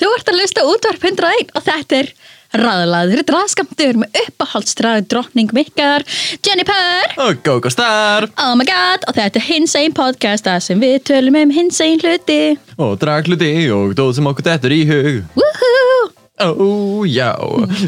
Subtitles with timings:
[0.00, 2.08] Þú ert að lusta útvarp 101 og þetta er
[2.56, 6.02] ræðlaður draðskamtur með uppáhaldstræði drottning mikkar
[6.46, 8.26] Jennifer Og GoGo Star!
[8.40, 11.78] Oh my god og þetta er hins einn podcast þar sem við tölum um hins
[11.84, 15.20] einn hluti Og dragluti og dóð sem okkur dettur í hug.
[15.36, 16.08] Woohoo
[16.40, 17.34] Ó, já,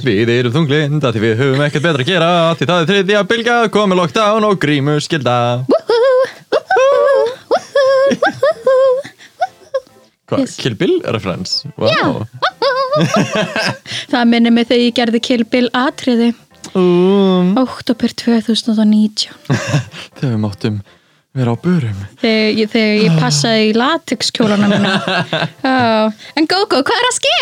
[0.05, 3.23] við erum þunglind að því við höfum ekkert betra að gera því það er þriðja
[3.31, 5.37] bylga, komið lockdown og grímu skilda.
[5.73, 6.13] Woohoo
[6.53, 10.57] Woohoo Woohoo Woohoo Hvað, Yes.
[10.57, 11.69] Kill Bill reference?
[11.77, 12.25] Wow.
[14.13, 16.33] Það minnir mig þegar ég gerði Kill Bill atriði
[16.79, 19.29] Um, Oktober 2019
[20.17, 20.77] þegar við máttum
[21.37, 21.99] vera á börum.
[22.23, 24.93] þegar ég, þegar ég passaði í latexkjólana minna
[25.67, 26.23] oh.
[26.39, 27.41] En Gogo, hvað er að ske?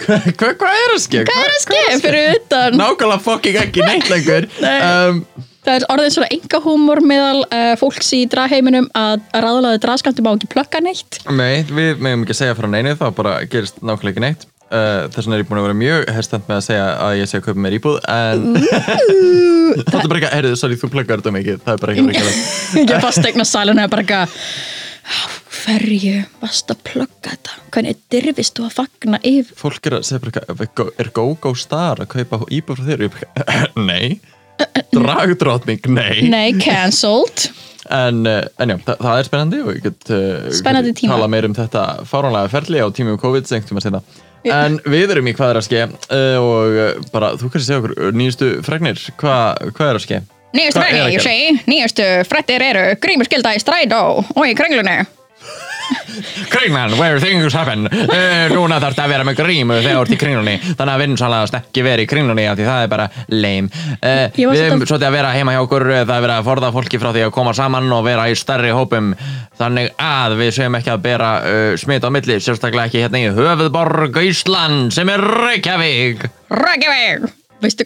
[0.00, 1.22] Hvað hva, hva er að ske?
[1.28, 2.80] Hvað er að ske fyrir utan?
[2.80, 4.48] Nákvæmlega fucking ekki neitt lengur.
[4.62, 5.22] Um,
[5.60, 10.24] Það er orðin svona enga húmor meðal uh, fólks í dragheiminum að að ráðlaði draðskamti
[10.24, 11.20] má ekki plugga neitt.
[11.28, 14.48] nei, við meðum ekki að segja frá neinu, það bara gerist nákvæmlega ekki neitt.
[14.70, 17.28] Uh, þess vegna er ég búin að vera mjög herstand með að segja að ég
[17.30, 18.44] sé að kaupa mér íbúð, en
[19.90, 22.84] það er bara ekki, heyrðu, sorry, þú pluggar þetta mikið, það er bara ekki verið
[22.94, 24.36] Ég fastegna salinu er bara eitthvað
[25.60, 27.56] hverju varst að plugga þetta?
[27.74, 29.56] Hvernig dirfist þú að fagna yfir?
[29.58, 33.04] fólk er að segja bara eitthvað, er GoGo Star að kaupa íbúð frá þér?
[33.08, 34.20] Og nei,
[34.94, 36.22] dragdrottning, nei.
[36.30, 37.50] Nei, cancelled.
[37.90, 41.14] En, uh, en já, það, það er spennandi og ég get uh, tíma.
[41.14, 44.02] tala meir um þetta fáránlega ferli á COVID sem tíma sinna.
[44.46, 47.80] En við erum í hvað er að ske uh, og uh, bara, þú kannski segja
[47.82, 50.20] okkur nýjustu fregnir, Hva, hvað er að ske?
[50.50, 54.96] Nýjastu fræði, ég segi, nýjastu frættir eru grímur skilda í strætó og í krenglunni.
[56.50, 57.86] Kringman, where things happen.
[57.86, 60.54] Uh, Núna þarf þetta að vera með grímu þegar þú ert í kringlunni.
[60.78, 63.82] Þannig að vinsanlega ekki verið í kringlunni af Því það er bara lame.
[64.00, 66.36] Uh, Ég var Við erum svolítið- að vera heima hjá okkur uh, Það er verið
[66.36, 69.12] að forða fólki frá því að koma saman Og vera í stærri hópum.
[69.60, 73.30] Þannig að við séum ekki að bera uh, smit á milli Sérstaklega ekki hérna í
[73.36, 76.28] höfuðborg Ísland Sem er Reykjavík.
[76.50, 77.30] Reykjavík!
[77.60, 77.84] Veistu,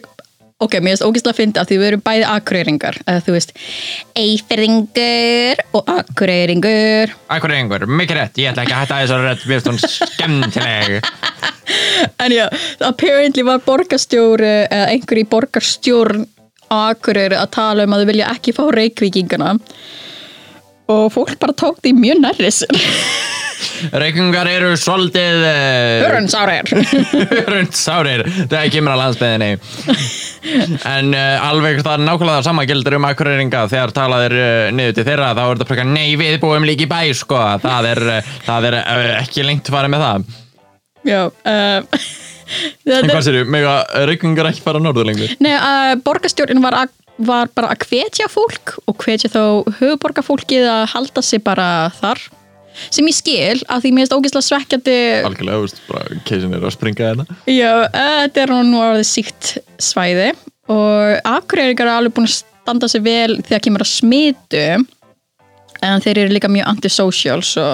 [0.63, 2.99] ok, mér finnst ógæslega að fyndi að því við erum bæði akureyringar.
[3.03, 3.51] Eða þú veist,
[4.21, 7.15] eifirðingur og akureyringur.
[7.35, 8.39] Akkur einhver, mikið rétt.
[8.39, 10.97] Ég ætla ekki að hætta þessar rétt Mér finnst hún skemmtileg.
[12.21, 12.45] En já,
[12.85, 16.27] apparently var borgarstjóri eða einhver í borgarstjórn
[16.69, 19.55] akureyri að tala um að þau vilja ekki fá reykvíkingana.
[20.93, 22.51] Og fólk bara tók því mjög nærri
[23.65, 26.71] sér Reykingar eru svolítið uh, Hörunsárir
[27.41, 29.51] Hörundsárir, það kemur að landsbyðinni
[30.85, 34.73] En uh, alveg það er nákvæmlega það sama gildur um akkurýringa þegar talað er uh,
[34.75, 37.39] niður til þeirra þá er þetta frekar nei við búum líka í bæ sko.
[37.63, 38.03] Það er,
[38.45, 40.29] það er uh, ekki lengt farið með það.
[41.05, 41.21] Já
[42.85, 45.31] En hvað sér, mega reykingar ekki fara norður lengur?
[45.41, 45.55] Nei,
[46.05, 46.91] borgarstjórnin var, að,
[47.25, 49.41] var bara að hvetja fólk og hvetja þá
[49.79, 52.21] höfuborgarfólkið að halda sig bara þar
[52.89, 54.97] sem ég skil að því mér finnst ógeðslega svekkjandi
[55.27, 57.27] Algjörlega, þú veist, bara keisin er að springa hérna.
[57.49, 60.33] Já, uh, þetta er nú orðið síkt svæði
[60.71, 64.67] og akureyringar er alveg búin að standa sig vel þegar kemur að smitu?
[65.85, 67.65] En þeir eru líka mjög antisocial svo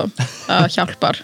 [0.48, 1.22] það hjálpar.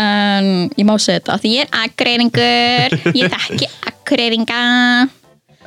[0.00, 4.60] En ég má segja þetta af því ég er akureyringur ég þekki akureyringa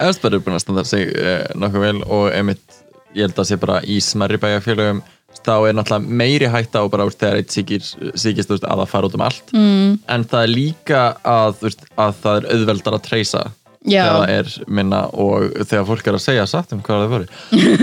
[0.02, 2.80] Östberg er búin að standa sig uh, nokkuð vel og einmitt,
[3.14, 5.04] ég held að sé bara í smerri bæjarfélögum
[5.44, 9.18] þá er náttúrulega meiri hætta á bara úst, þegar eitt síkist að það fara út
[9.18, 9.92] um allt mm.
[10.16, 13.44] en það er líka að, veist, að það er auðveldar að treysa
[13.84, 14.04] Já.
[14.06, 17.26] þegar það er minna og þegar fólk er að segja satt um hvað það voru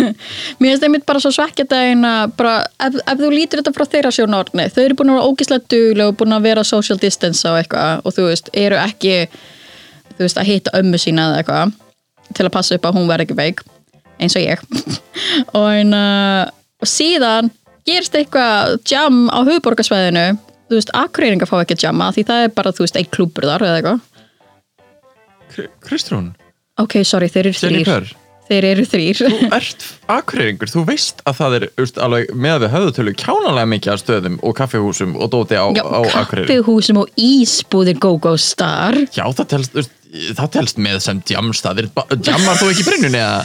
[0.61, 3.85] Mér finnst einmitt bara svo svekkjandi að eina bara, ef, ef þú lítur þetta frá
[3.95, 7.45] þeirra sjónarni þau eru búin að vera ógislega duglega og búin að vera social distance
[7.45, 9.19] á eitthvað og þú veist, eru ekki
[10.15, 11.77] þú veist, að hitta ömmu sína eða eitthvað
[12.39, 13.63] til að passa upp að hún verði ekki veik
[14.21, 14.65] eins og ég
[15.59, 16.03] og, eina,
[16.49, 17.51] og síðan
[17.89, 20.27] gerist eitthvað jam á höfuborgarsvæðinu
[20.71, 23.47] þú veist, akureyringar fá ekki að jamma því það er bara, þú veist, einn klúbur
[23.51, 24.01] þar eða eitthvað.
[25.51, 26.29] Kr- Kristrún,
[26.79, 28.11] ok, sorry, þeir eru þrýr Jennifer?
[28.51, 32.73] Þeir eru þrýr þú ert akureyringur, þú veist að það er veist, alveg, með við
[32.77, 36.47] höfðutölu kjánalega mikið af stöðum og kaffihúsum og dóti á, Já, á akureyri.
[36.49, 38.99] kaffihúsum og ísbúðir Go-Go Star.
[39.15, 39.95] Já, það telst, veist,
[40.39, 43.45] það telst með sem djamstaðir Djammar þú ekki í brennunni eða?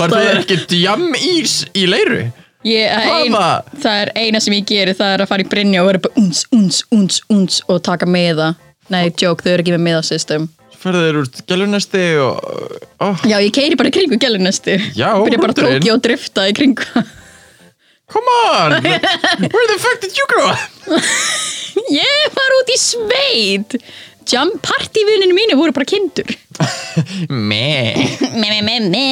[0.00, 2.24] Var þú ekki djamís í leiru?
[2.64, 3.34] Ég, ein,
[3.82, 6.22] það er eina sem ég geri það er að fara í Brynja og vera bara
[6.22, 8.54] uns, uns, uns, uns og taka meða
[8.88, 10.46] nei, joke, þau eru ekki með meðasystem
[10.80, 12.40] Ferðu þeir úr gælunesti og
[13.04, 15.76] oh, já, ég keiri bara í kringu gælunesti Já, byrja bara hundurinn.
[15.84, 16.88] tóki og drifta í kringu
[18.14, 18.78] Come on,
[19.52, 20.60] where the fuck did you grow up?
[21.90, 23.76] Ég var út í sveit
[24.30, 26.30] Jam partyvininu mínu voru bara kindur.
[27.50, 27.94] Meh.
[28.34, 29.06] Me, me, me, me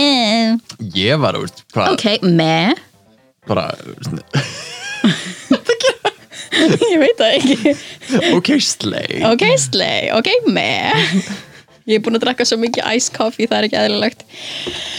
[0.95, 2.75] Ég var úr, bara, Ok, me
[3.47, 3.67] bara
[6.93, 7.73] Ég veit það ekki.
[8.37, 9.23] Ok, slay.
[9.27, 10.69] Ok, slay, ok, me
[11.89, 14.21] Ég er búin að drakka svo mikið ice coffee, það er ekki eðlilegt.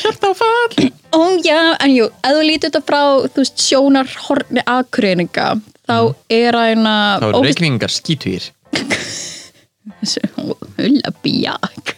[0.01, 5.47] Hjartáfall Ó já, en jú, ef þú lítur þetta frá þú veist, sjónarhorni aðkryninga
[5.87, 5.95] þá
[6.33, 8.49] er aðeina Það voru reikvingar skítvír
[10.77, 11.95] Hulla bjak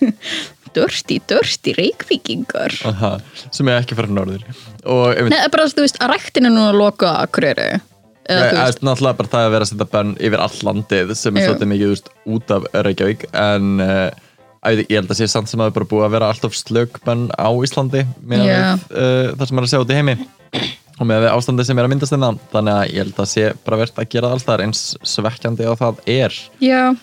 [0.76, 3.16] Dörsti, dörsti reykvíkingar Aha,
[3.54, 4.44] sem er ekki fara norður.
[4.84, 7.14] Og Nei, það er bara, þú veist, að ræktin er núna að loka
[8.26, 11.14] eða þú Það er náttúrulega bara það að vera að setja bönn yfir all landið
[11.20, 13.28] sem er svolítið mikið veist, út af Reykjavík.
[13.38, 14.08] En uh,
[14.82, 17.00] ég held að sé samt sem að það er bara búið að vera alltaf slög
[17.06, 18.60] bönn á Íslandi með Já.
[18.74, 20.18] uh, það sem er að segja út í heimi.
[20.96, 23.80] Og með ástandið sem er að myndast innan þannig að ég held að sé bara
[23.82, 26.38] verðt að gera er eins svekkjandi og það er.
[26.64, 26.96] Já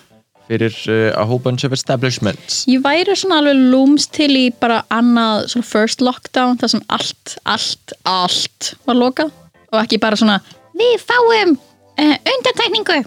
[0.49, 2.63] fyrir uh, a whole bunch of establishments.
[2.69, 7.37] Ég væri svona alveg lúms til í bara annað svona first lockdown þar sem allt,
[7.45, 9.33] allt, allt var lokað.
[9.73, 10.39] Og ekki bara svona
[10.77, 13.03] við fáum uh, undantekningu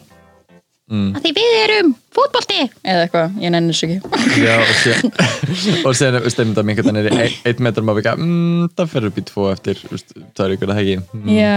[0.90, 1.12] mm.
[1.16, 2.66] að því við erum fótbolti.
[2.86, 4.42] Eða eitthvað, ég nenni þessu ekki.
[4.42, 5.06] Já, og síðan
[5.86, 9.20] og síðan stefnum það mingur þannig er einn metr má vika mm, það fer upp
[9.20, 11.56] í tvo eftir það er ykkur að hegi mm, Já,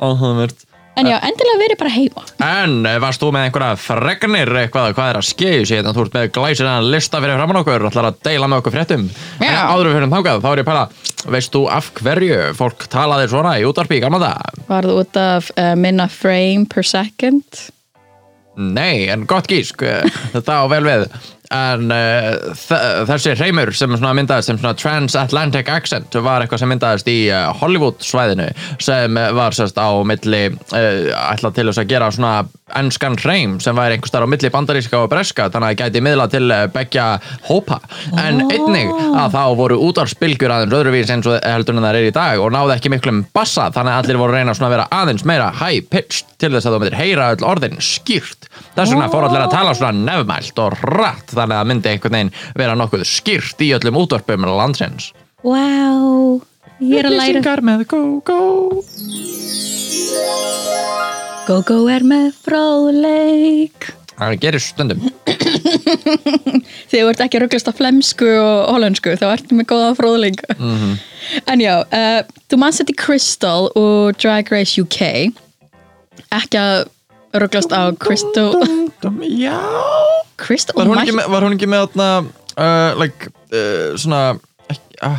[0.00, 0.66] áhugavert
[1.00, 2.26] en já, endilega verið bara heima.
[2.44, 6.18] En eh, varst þú með einhverja fregnir eitthvað, hvað er að skeiðu sér þú ert
[6.18, 9.08] með glæsina lista fyrir framann okkur og ætlar að deila með okkur fréttum.
[9.40, 9.48] Já.
[9.50, 10.86] En áður við fyrir þangað, þá er ég að pæla
[11.34, 14.64] veist þú af hverju fólk talaði svona í útvarpi í gamla það?
[14.68, 17.64] Var það út af uh, minna frame per second.
[18.54, 20.04] Nei, en gott gísk eh,
[20.34, 21.08] þetta á vel við
[21.52, 22.54] en uh,
[23.08, 28.48] þessi hreimur sem myndaðist sem transatlantic accent var eitthvað sem myndaðist í uh, Hollywood svæðinu
[28.82, 32.34] sem eh, var sérst á milli uh, ætlað til þess að gera svona
[32.80, 36.04] ennskan hreim sem væri einhver starf á milli bandaríska og breska þannig að það gæti
[36.06, 37.08] miðla til uh, begja
[37.50, 37.80] hópa.
[38.20, 42.14] En einnig að þá voru útvarspilgjur aðeins öðruvís eins og heldur en það er í
[42.16, 45.52] dag og náði ekki miklum bassa þannig að allir voru reyna að vera aðeins meira
[45.60, 49.44] high pitched til þess að þú myndir heyra öll orðin skýrt þess vegna fór allir
[49.44, 53.72] að tala svona nefmælt og rætt þannig að myndi einhvern veginn vera nokkuð skýrt í
[53.76, 55.12] öllum útvarpum landsins.
[55.44, 56.40] Wow,
[56.80, 57.40] ég er að læra.
[57.40, 58.40] Upplýsingar með GóGó
[61.44, 63.90] Go-go er með fróðleik.
[64.14, 65.02] Það gerir stundum.
[66.88, 70.44] Þegar þú ert ekki að rugglast á flemsku og hollensku þá ertu með góða fróðleik.
[71.50, 75.34] En já, uh, þú mann setti Crystal og Drag Race UK
[76.32, 76.86] ekki að
[77.42, 77.90] rugglast á
[79.02, 79.58] dum, Já.
[80.40, 82.08] Crystal Var hún ekki með, var hún ekki með þarna
[82.56, 84.20] uh, like, uh, svona
[84.70, 85.18] ekki, uh,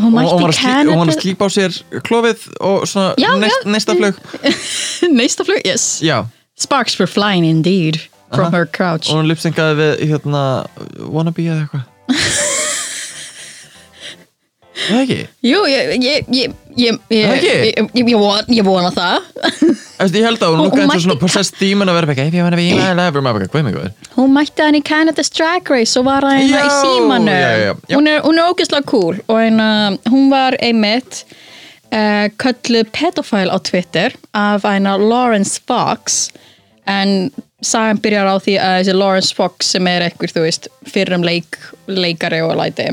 [0.00, 3.30] hún var að slí, hún var að Canada slípa á sér klófið og svona Já,
[3.40, 3.70] neist, já.
[3.74, 4.20] neistaflug.
[5.18, 5.88] Neista flug, yes.
[6.04, 6.24] Já,
[6.60, 8.00] Sparks were flying indeed
[8.30, 8.60] from Aha.
[8.60, 9.10] her crouch.
[9.10, 10.42] Og hún lipsyngaði við hérna,
[11.10, 11.86] wannabe eða eitthvað.
[14.80, 15.16] Það ekki?
[15.44, 17.50] Jú, ég ég, ég, ég, ég, Það ekki?
[17.50, 19.18] ég, ég, ég, von, ég vona það
[20.00, 22.46] ég held að hún lukkaði eins og svona possessed demon að vera eitthvað If you
[22.46, 25.70] wanna be my lover, maður eitthvað, hvað mig góður Hún mætti hann í Canada's Drag
[25.70, 27.96] Race og var hann í símanu já, já, já.
[27.96, 29.60] Hún er, er ógeðslega cool og ein,
[30.08, 31.22] hún var einmitt
[31.92, 36.30] uh, kölluð pedophile á Twitter af eina Lawrence Fox.
[36.88, 37.30] En
[37.62, 41.58] sagan byrjar á því að þessi Lawrence Fox sem er eitthvað, þú veist, fyrrum leik,
[41.90, 42.88] leikari og læti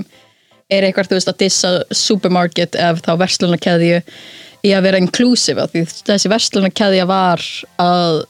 [0.67, 4.01] er eitthvað, þú veist, að dissa supermarket ef þá verslunarkeðju
[4.65, 7.43] í að vera inclusive af því þessi verslunarkeðja var
[7.81, 8.23] að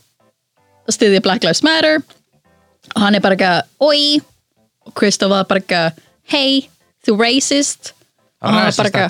[0.91, 2.01] styðja Black Lives Matter
[2.95, 4.23] og hann er bara eitthvað oi.
[4.87, 6.61] Og Krista var bara eitthvað hey,
[7.05, 7.93] þú racist.
[8.41, 9.07] Og hann var bara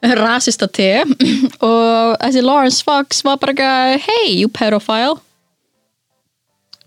[0.00, 0.92] eitthvað rasista te.
[1.66, 5.20] Og þessi Lawrence Fox var bara eitthvað hey, you pedophile.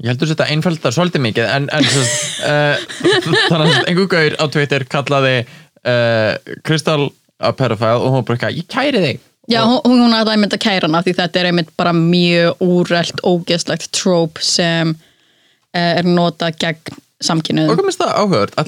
[0.01, 2.01] Ég heldur þetta einfaldar svolítið mikið en, en svo,
[2.49, 2.81] uh,
[3.51, 6.33] þannig að einhver gaur á Twitter kallaði uh,
[6.65, 7.11] Kristall
[7.41, 10.61] að pedophile og hún bara eitthvað, ég kæri þig Já, hún, hún er einmitt að
[10.63, 16.61] kæra hana því þetta er einmitt bara mjög úrelt ógeðslegt trope sem uh, er notað
[16.63, 17.75] gegn og samkynniðum.
[17.75, 18.13] hvað minnst það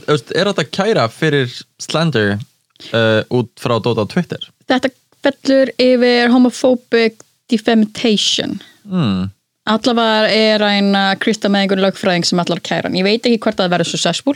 [0.09, 4.91] veist, er þetta kæra fyrir slander uh, út frá Dota á Twitter Þetta
[5.25, 8.59] fellur yfir homophobic defamation.
[8.83, 9.31] hmm.
[9.65, 12.97] Allavega er einn Krista með einhvern lögfræðing sem allar kæra hann.
[12.99, 14.35] Ég veit ekki hvort það verður successful.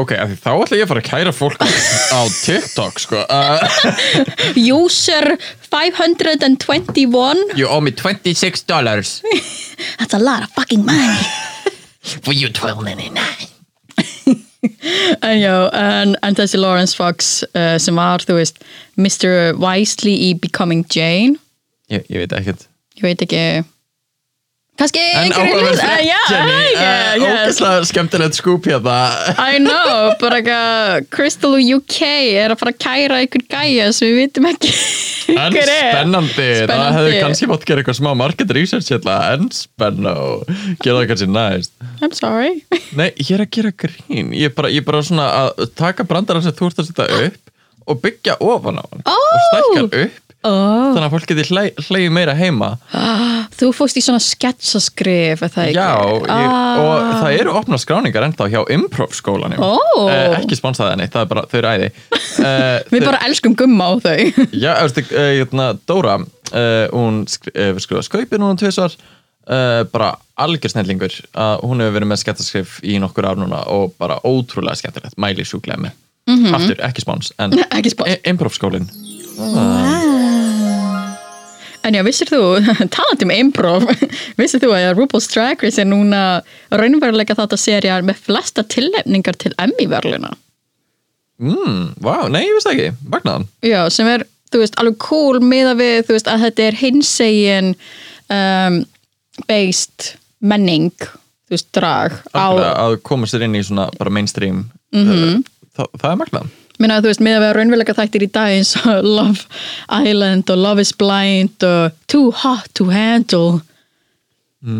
[0.00, 3.22] Ok, þá ætla ég að fara að kæra fólk á TikTok sko.
[3.28, 3.60] Uh,
[4.76, 5.36] User
[5.70, 9.22] 521 you owe me 26 dollars.
[9.98, 11.20] That's a lot of fucking money.
[12.24, 13.50] For you 12.99
[15.20, 18.62] En já, en, en þessi Lawrence Fox uh, sem var, þú veist
[18.96, 19.52] Mr.
[19.60, 21.36] Wisely í Becoming Jane.
[21.92, 22.64] Ég, ég veit ekkert.
[22.96, 23.42] Ég veit ekki
[24.80, 27.22] kannski einhverju yeah, uh, yes.
[27.22, 28.96] ógeðslega skemmtilegt skúp hérna.
[29.54, 32.00] I know, bara eitthvað Crystal UK
[32.42, 34.72] er að fara að kæra einhvern gæja sem við vitum ekki
[35.34, 40.16] En spennandi, það hefði kannski mátt gera eitthvað smá market research hérna, en spennó
[40.82, 41.72] gera það kannski næst.
[42.04, 42.58] I'm sorry.
[42.98, 44.34] Nei, ég er að gera grín.
[44.36, 47.22] Ég er bara, ég er bara svona að taka brandara sem þú ert að setja
[47.30, 47.40] upp
[47.84, 49.12] og byggja ofan á hann Ó.
[49.14, 50.92] og stækkar upp oh.
[50.94, 51.44] þannig að fólk geti
[51.88, 52.72] hleyið meira heima
[53.54, 55.78] Þú fórst í svona sketsaskrif er það ekki?
[55.78, 55.90] Já,
[56.24, 56.80] ég, Ah.
[56.80, 59.74] og það eru opna skráningar ennþá hjá improv skólanum Ó.
[60.10, 63.90] Eh, ekki sponsaði henni, það er bara, þau eru æði uh, Við bara elskum gumma
[63.90, 64.16] á þau
[64.64, 70.14] Já, eftir, uh, hérna, Dóra uh, hún skri, uh, skrifa skaupið núna tvisvar uh, bara
[70.40, 74.80] algjör snellingur uh, hún hefur verið með skettaskrif í nokkur ár núna og bara ótrúlega
[74.82, 76.00] skemmtilegt mæli sjúklega með
[76.56, 78.08] aftur, ekki spons, en Ekki spons.
[78.16, 78.88] I- improv skólin
[81.84, 82.38] En já, vissir þú,
[82.94, 83.84] talandi um improv
[84.40, 86.20] Vissir þú að RuPaul's Drag Race er núna
[86.72, 90.30] raunveruleika þátt að serjar með flesta tilnefningar til Emmy-verluna
[91.42, 93.44] mm, Vá, nei, ég veist ekki, magnaðan.
[93.66, 94.24] Já, sem er,
[94.54, 97.70] þú veist, alveg cool miða við, þú veist, að þetta er hinsegin
[98.32, 98.80] um,
[99.50, 100.12] based
[100.44, 100.92] menning,
[101.48, 102.46] þú veist, drag á,
[102.86, 104.64] að koma sér inn í svona bara mainstream
[104.94, 105.40] Mhm.
[105.42, 106.50] uh, það, það er magnaðan
[106.82, 109.44] minna, þú veist, miða við raunveruleika þættir í dag eins og Love
[110.10, 113.60] Island og Love is Blind og Too Hot to Handle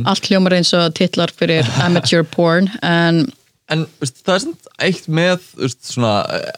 [0.08, 3.24] allt hljómar eins og titlar fyrir amateur porn en
[3.72, 6.10] En veist, það er svona eitt með veist, svona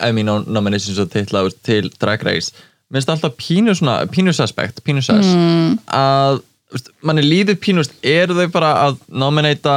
[0.03, 2.51] Emmy nom- nominations og titla veist, til Drag Race
[2.91, 5.77] minnst alltaf pínu svona, pínu suspect pínu sus Mm.
[5.87, 6.41] að
[6.75, 9.77] veist, manni líður pínu, veist, eru þau bara að nominata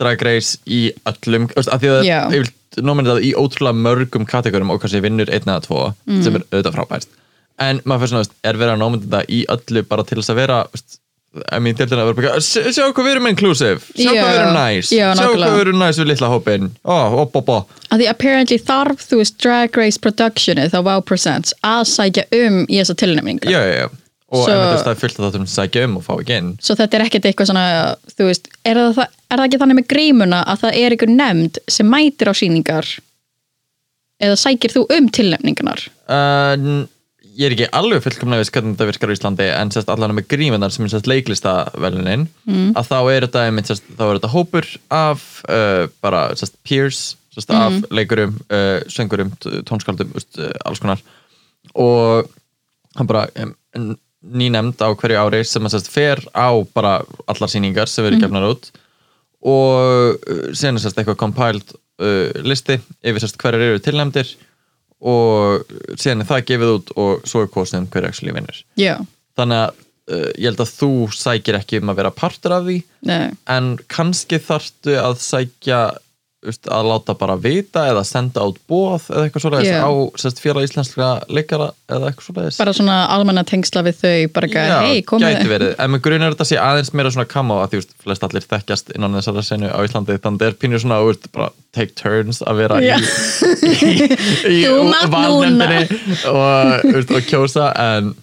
[0.00, 2.18] Drag Race í öllum, veist, að því að Já.
[2.32, 2.52] ég vil
[2.82, 6.22] nominata það í ótrúlega mörgum kategorum og kannski vinnur einn eða tvo Mm.
[6.24, 7.06] sem er auðvitað frábært
[7.58, 10.40] en maður fyrir svona, veist, er verið að nominata í öllu bara til þess að
[10.42, 10.98] vera veist,
[11.52, 14.22] Emmy deildina að vera bara, "Sjá- hvað við erum inclusive sjá Já.
[14.22, 17.26] hvað við erum nice Já, sjá hvað við erum nice við litla hópin ó, ó,
[17.26, 21.82] ó, ó að því apparently þarf þú veist Drag Race Productionið þá Wow Presents að
[21.92, 23.88] sækja um í þessa tilnefningar já, já, já.
[24.32, 26.74] og so, það er fullt af þáttum sem sækja um og fá ekki inn svo
[26.74, 30.42] þetta er ekkert eitthvað svona þú veist, er það, er það ekki þannig með grímuna
[30.46, 32.90] að það er einhver nefnd sem mætir á sýningar?
[34.22, 35.82] Eða sækir þú um tilnefningarnar?
[36.08, 36.86] Uh,
[37.36, 40.28] ég er ekki alveg fullkomlega viss hvernig þetta virkar á Íslandi en sérst allan með
[40.32, 42.70] grímundar sem er sérst leiklista velunin mm.
[42.78, 47.02] að þá er þetta einmitt, sérst, þá er þetta hópur af uh, bara sérst peers
[47.36, 49.34] sérst, af leikurum, uh, söngurum
[49.68, 51.02] tónskaldum, uh, alls konar.
[51.76, 52.30] Og
[52.96, 53.52] hann bara um,
[54.26, 58.48] nýnemnd á hverju ári sem að sérst fer á bara allar sýningar sem verður gefnar
[58.54, 58.72] út
[59.44, 64.34] og uh, síðan er eitthvað compiled uh, listi yfir hverjar eru tilnæmdir
[65.06, 65.66] og
[66.00, 68.62] síðan er það gefið út og svo er kosið um hverju actually vinnur.
[68.80, 68.96] Já,
[69.36, 72.78] þannig að uh, ég held að þú sækir ekki um að vera partur af því
[73.08, 75.80] nei, en kannski þarftu að sækja
[76.46, 79.80] að láta bara vita eða senda át bóð eða eitthvað svoleiðis Já.
[79.82, 79.90] á
[80.22, 85.50] sérst, félag íslenskra leikara eða eitthvað svoleiðis bara svona almenna tengsla við þau bara gæti
[85.50, 88.28] verið, en með grunn er þetta sé aðeins meira svona kamo að því veist, flest
[88.28, 92.42] allir þekkjast innan þessara senu á Íslandi þannig er pínur svona veist, bara take turns
[92.46, 92.96] að vera Já.
[92.96, 93.82] í,
[94.52, 94.62] í, í
[95.12, 95.82] valnefndinni
[96.32, 98.14] og, og kjósa en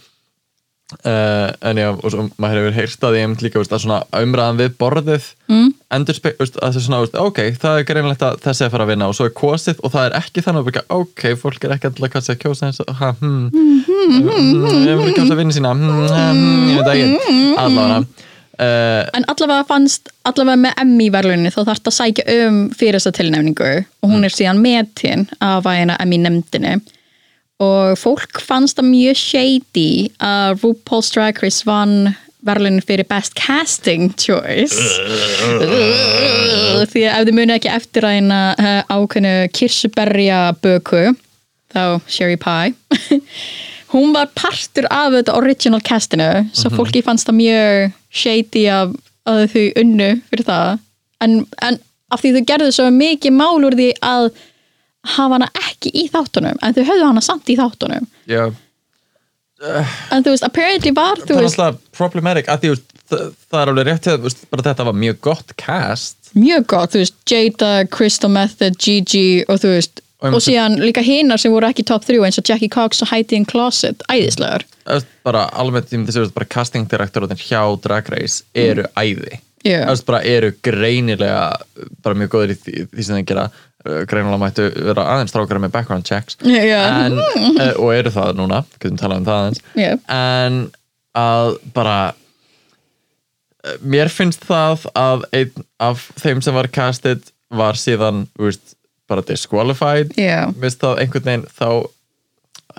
[1.03, 3.99] Uh, en já, og svo maður hefur heyrt að ég hef líka veist, að svona
[4.19, 5.69] umræðan við borðið mm.
[5.97, 8.75] endur veist, að það er svona veist, ok, það er greinlegt að þessi er að
[8.75, 11.25] fara að vinna og svo er kosið og það er ekki þannig að byggja ok,
[11.41, 15.57] fólk er ekki alltaf að kjósa eins og ha, hmm, hmm, ég vil kjósa vinni
[15.57, 17.43] sína hmm, ég veit ekki.
[17.63, 18.29] Allavega.
[18.53, 22.99] Uh, En allavega fannst, allavega með Emmy verðlunni þá þarf það að sækja um fyrir
[22.99, 26.75] þessa tilnefningu og hún er síðan metin af að Emmy nefndinni
[27.61, 29.89] og fólk fannst það mjög shady
[30.23, 34.75] að RuPaul's Drag Race vann verðlunni fyrir Best Casting Choice.
[36.91, 41.13] Því að ef þið muni ekki eftir að eina uh, ákveðnu kirsuberja böku
[41.73, 42.73] þá Sherry Pie.
[43.93, 48.95] Hún var partur af þetta original castinu svo fólki fannst það mjög shady af
[49.29, 50.79] að þau unnu fyrir það.
[51.23, 51.77] En, en
[52.11, 54.31] af því þau gerðu svo mikið mál úr því að
[55.03, 58.07] hafa hana ekki í þáttunum en þau höfðu hana samt í þáttunum.
[58.29, 58.47] Já,
[59.63, 62.71] en þú veist, apparently var þú það er alltaf problematic að því
[63.11, 66.17] það, það er alveg rétt að veist, bara þetta var mjög gott cast.
[66.33, 71.01] Mjög gott, þú veist, Jada, Crystal Method, Gigi og þú veist Og og, síðan líka
[71.03, 74.63] hinar sem voru ekki top 3 eins og Jackie Cox og Heidi in Closet æðislegar.
[74.87, 79.41] Það bara almennt segja bara casting direktorin hjá Drag Race eru æði.
[79.63, 79.81] Já.
[79.89, 81.43] Það bara eru greinilega
[82.03, 83.45] bara mjög góður í því, því sem þeir gera.
[83.49, 86.37] Uh, greinilega mættu vera aðeins strákara með background checks.
[86.43, 86.81] Já.
[87.05, 89.63] en, uh, og eru það núna, getum talað um það aðeins.
[89.79, 89.91] Já.
[90.17, 90.59] en
[91.13, 91.97] að bara
[93.63, 98.77] eh, mér finnst það að einn af þeim sem var casted var síðan, veist,
[99.09, 100.15] bara disqualified.
[100.17, 101.67] Mér finnst það einhvern veginn þá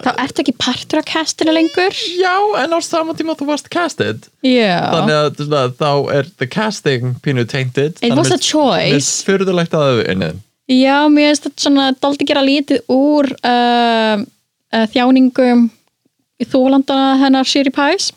[0.03, 1.95] þá ertu ekki partur af castinu lengur?
[2.19, 4.27] Já, en á sama tíma þú varst casted.
[4.43, 8.01] Já, þannig að svona, þá er the casting pínu tainted.
[8.03, 8.91] It was a choice.
[8.97, 14.21] mér fyrðulegt að þau unnið já, mér finnst þetta svona daldi gera lítið úr uh,
[14.21, 15.69] uh, þjáningum
[16.41, 18.11] í þólandana hennar Sherry Pies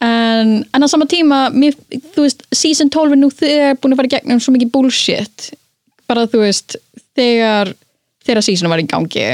[0.00, 1.76] en, en á sama tíma mér,
[2.14, 5.50] þú veist, season 12 er nú þegar búin að fara í gegnum svo mikið bullshit.
[6.08, 6.78] Bara þú veist
[7.18, 7.74] þegar
[8.26, 9.28] þegar season var í gangi.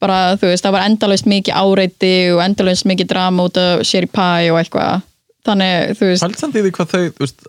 [0.00, 4.10] Bara þú veist, það var endalaust mikið áreiti og endalaust mikið drama út af Sherry
[4.10, 5.06] Pie og eitthvað.
[5.48, 7.46] Þannig, þú veist, í því hvað þau, þú veist,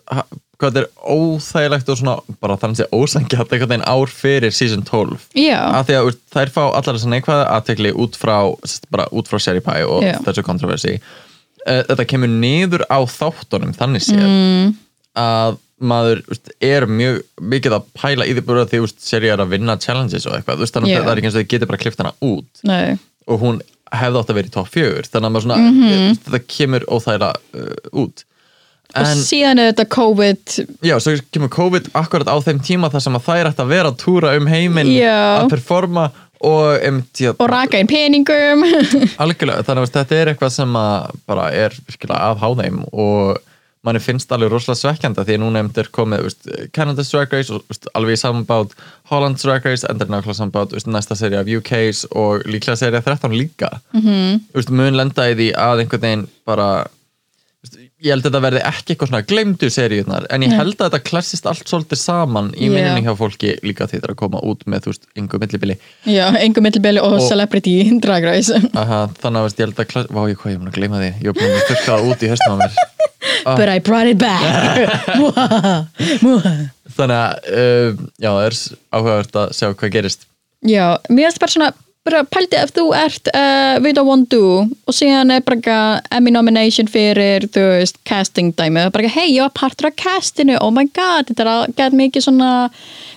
[0.62, 4.84] hvað þetta er óþægilegt og svona, bara þannig að ósangjart einhvern veginn ár fyrir season
[4.88, 8.36] 12 já af því að þær fá allar þess að neikvæða aðtekli út frá,
[8.94, 10.14] bara út frá Sherry Pie og Já.
[10.28, 14.72] þessu kontroversi uh, þetta kemur niður á þáttunum þannig séð mm.
[15.18, 16.20] að maður
[16.62, 20.36] er mjög mikið að pæla í því bara því Sherry er að vinna challenges og
[20.38, 22.98] eitthvað, þannig að það er ekki eins og þau getur bara klift hana út Nei.
[23.26, 23.58] og hún
[23.92, 26.20] hefði átt að vera í topp fjögur þannig að maður svona, Mhm.
[26.26, 28.24] þetta kemur óþægilega uh, út
[28.94, 30.56] og en síðan er þetta COVID.
[30.84, 33.92] Já, svo kemur COVID akkurat á þeim tíma þar sem að þær ætti að vera
[33.92, 36.10] að túra um heiminn að performa
[36.42, 38.66] og, um, tjá, og raka inn peningum.
[39.22, 40.76] Algjörlega, þannig að þetta er eitthvað sem
[41.28, 43.40] bara er virkilega að há þeim og
[43.82, 47.64] manni finnst alveg rosalega svekkjanda því að núna er komið veist, Canada's Drag Race og
[47.70, 48.74] veist, alveg í samanbát
[49.10, 53.08] Holland's Drag Race, endur nákvæmlega samanbát veist, næsta seri af UK's og líklega seri af
[53.10, 54.70] 13 líka mm -hmm.
[54.70, 57.01] mun lenda í því að einhvern veginn bara veist,
[58.02, 61.00] ég held að þetta verði ekki eitthvað svona glemdu seríunar en ég held að þetta
[61.06, 62.72] klassist allt svolítið saman í Já.
[62.74, 65.76] minninni hjá fólki líka því þetta er að koma út með þú veist, yngu millibili.
[66.10, 68.54] Já, engum millibili og, Og- celebrity drag race.
[68.82, 70.08] Aha, þannig að ég held að klass...
[70.10, 71.10] Vá, ég hvað, ég búin að gleyma því.
[71.22, 72.72] Ég er búin að þurrka það út í höstum á mér.
[73.46, 74.42] But I brought it back.
[76.96, 78.54] Þannig að, uh, já, það er
[78.98, 80.20] áhugavert að sjá hvað gerist.
[80.66, 81.70] Já, mér finnst bara svona
[82.06, 86.32] bara pældi ef þú ert uh, við á One Do og síðan er bara Emmy
[86.34, 90.88] nomination fyrir þú veist casting dæmi, bara hei ég var partur af castinu, oh my
[90.90, 92.50] god þetta er að geta mikið svona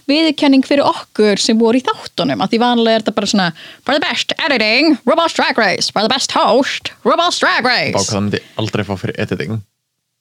[0.09, 2.43] viðurkenning fyrir okkur sem voru í þáttunum.
[2.45, 3.47] Að því vanlega er þetta bara svona
[3.81, 7.95] for the best editing, RuPaul's Drag Race for the best host, RuPaul's Drag Race.
[7.95, 9.63] Hvað það myndi aldrei fá fyrir editing.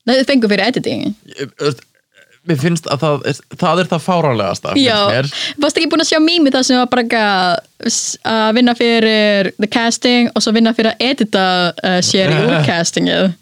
[0.05, 1.12] Nei, þið fengur fyrir editing
[2.44, 4.98] Mér finnst að það er það, er það fáránlegasta Já,
[5.62, 10.28] varst ekki búin að sjá mými það sem var bara að vinna fyrir the casting
[10.35, 13.33] og svo vinna fyrir að edita uh, sér í úr castingið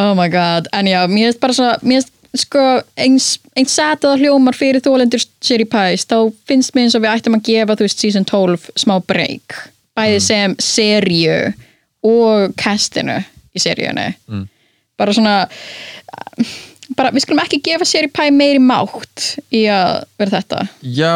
[0.00, 2.62] oh my god, en já, mér finnst bara svo mér finnst sko
[3.00, 7.14] eins, eins setað hljómar fyrir þólendur sér í pæs þá finnst mér eins og við
[7.14, 9.56] ættum að gefa þú veist season 12 smá break.
[9.98, 11.38] Bæði sem serju
[12.06, 13.18] og castinu
[13.54, 14.12] í seríunni.
[15.00, 15.36] Bara svona
[17.00, 20.60] bara við skulum ekki gefa sér í pæ meiri mátt í að vera þetta.
[20.84, 21.14] Já,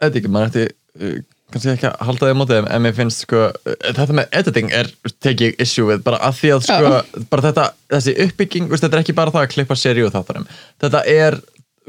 [0.00, 1.20] þetta ekki, maður ætti uh,
[1.52, 4.36] kannski ekki að halda því á móti þeim en mér finnst sko, uh, þetta með
[4.40, 4.90] editing er
[5.24, 6.92] tekið issue við, bara að því að sko,
[7.32, 10.48] bara þetta, þessi uppbygging veist, þetta er ekki bara það að klippa seríu þáttunum.
[10.82, 11.38] Þetta er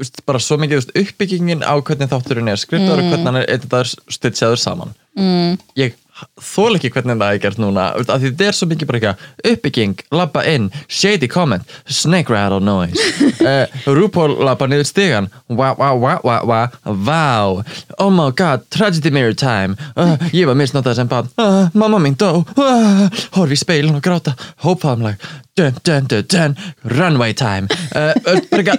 [0.00, 3.50] veist, bara svo mikið veist, uppbyggingin á hvernig þátturinn er skriftaður og hvernig hann er
[3.56, 4.96] editaður stitchaður saman.
[5.14, 5.60] Mm.
[5.78, 5.94] ég
[6.40, 7.86] þól ekki hvernig það er gert núna.
[8.00, 12.60] Að því þetta er svo mikið bara ekki uppbygging, labba inn, shady comment snake rattle
[12.64, 12.98] noise.
[13.40, 13.64] Uh,
[13.98, 16.68] RuPaul labba niður stigan wow, wow, wow, wow, wow,
[17.06, 17.62] wow.
[17.98, 19.78] Oh my god, tragedy mirror time.
[19.96, 22.44] Uh, ég var misnotað sem bann uh, mamma mín dó.
[23.36, 24.36] Horfi í speilin og gráta.
[24.64, 25.22] Hópaðumlag
[25.56, 27.68] dun, dun, dun, dun, runway time.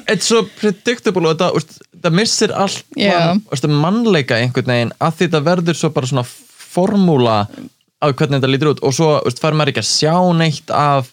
[0.08, 5.44] It's so predictable og úst, það missir allt úst, mannleika einhvern veginn að því þetta
[5.46, 6.26] verður svo bara svona
[6.76, 7.40] formúla
[8.04, 11.12] á hvernig þetta lítur út og svo úst, fær maður ekki að sjá neitt af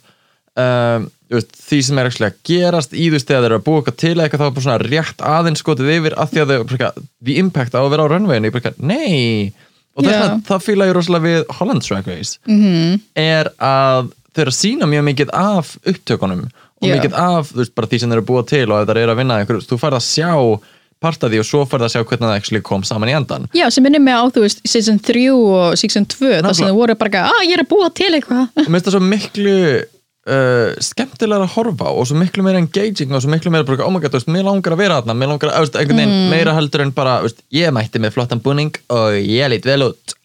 [0.59, 4.01] um, úst, því sem er að gerast í veist þegar þeir eru að búa eitthvað
[4.03, 6.79] til eitthvað þá er bara svona rétt aðeins skotið yfir að því að þau, bara
[6.79, 9.53] eitthvað, the impact á að vera á runwayinu, ég bara eitthvað, nei
[9.93, 10.25] og þess Já.
[10.25, 13.01] að það fíla ég rosalega við Holland Drag Race -hmm.
[13.19, 16.45] er að þau eru að sína mjög mikið af upptökunum
[16.83, 16.95] og Já.
[16.97, 19.13] mikið af veist, bara því sem þeir eru að búa til og ef það eru
[19.13, 20.33] að vinna einhver, þú færð að sjá
[21.03, 23.49] part af því og svo færð að sjá hvernig það actually kom saman í endan
[23.57, 26.79] Já, sem minnir mig á, þú veist, season 3 og season 2, þar sem þau
[26.79, 28.49] voru bara að ég er að búa til eitthvað.
[28.63, 33.25] Mér finnst það svo miklu uh, skemmtilega að horfa og svo miklu meira engaging og
[33.25, 35.33] svo miklu meira bara, oh my god, þú veist, mér langar að vera þarna mér
[35.35, 38.75] langar að, veist, einhvern veginn meira heldur en bara, veist, ég mætti með flottan búning
[38.93, 40.17] og ég lít vel út.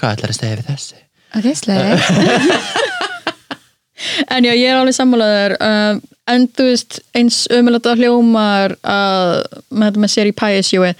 [0.00, 1.02] Hvað ætlar að segja við þessi?
[1.38, 2.00] Ok, sleik
[4.32, 9.32] En já, ég er alveg sammálaður um, en þú veist, eins umjöldlega hljómar að
[9.70, 10.92] með með sér í pæisjói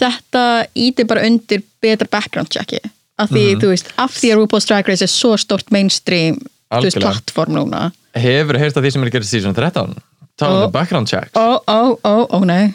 [0.00, 0.44] þetta
[0.78, 2.80] ítir bara undir betra background checki
[3.18, 6.84] af því, þú veist, af því að RuPaul's Drag Race er svo stort mainstream þú
[6.84, 7.06] veist, Algjörlega.
[7.08, 7.88] plattform núna
[8.18, 9.98] Hefur heyrst af því sem er gera season 13?
[10.38, 10.66] Talandi Ó.
[10.68, 11.32] um background checks.
[11.34, 12.68] Ó, ó, ó, ó, nei.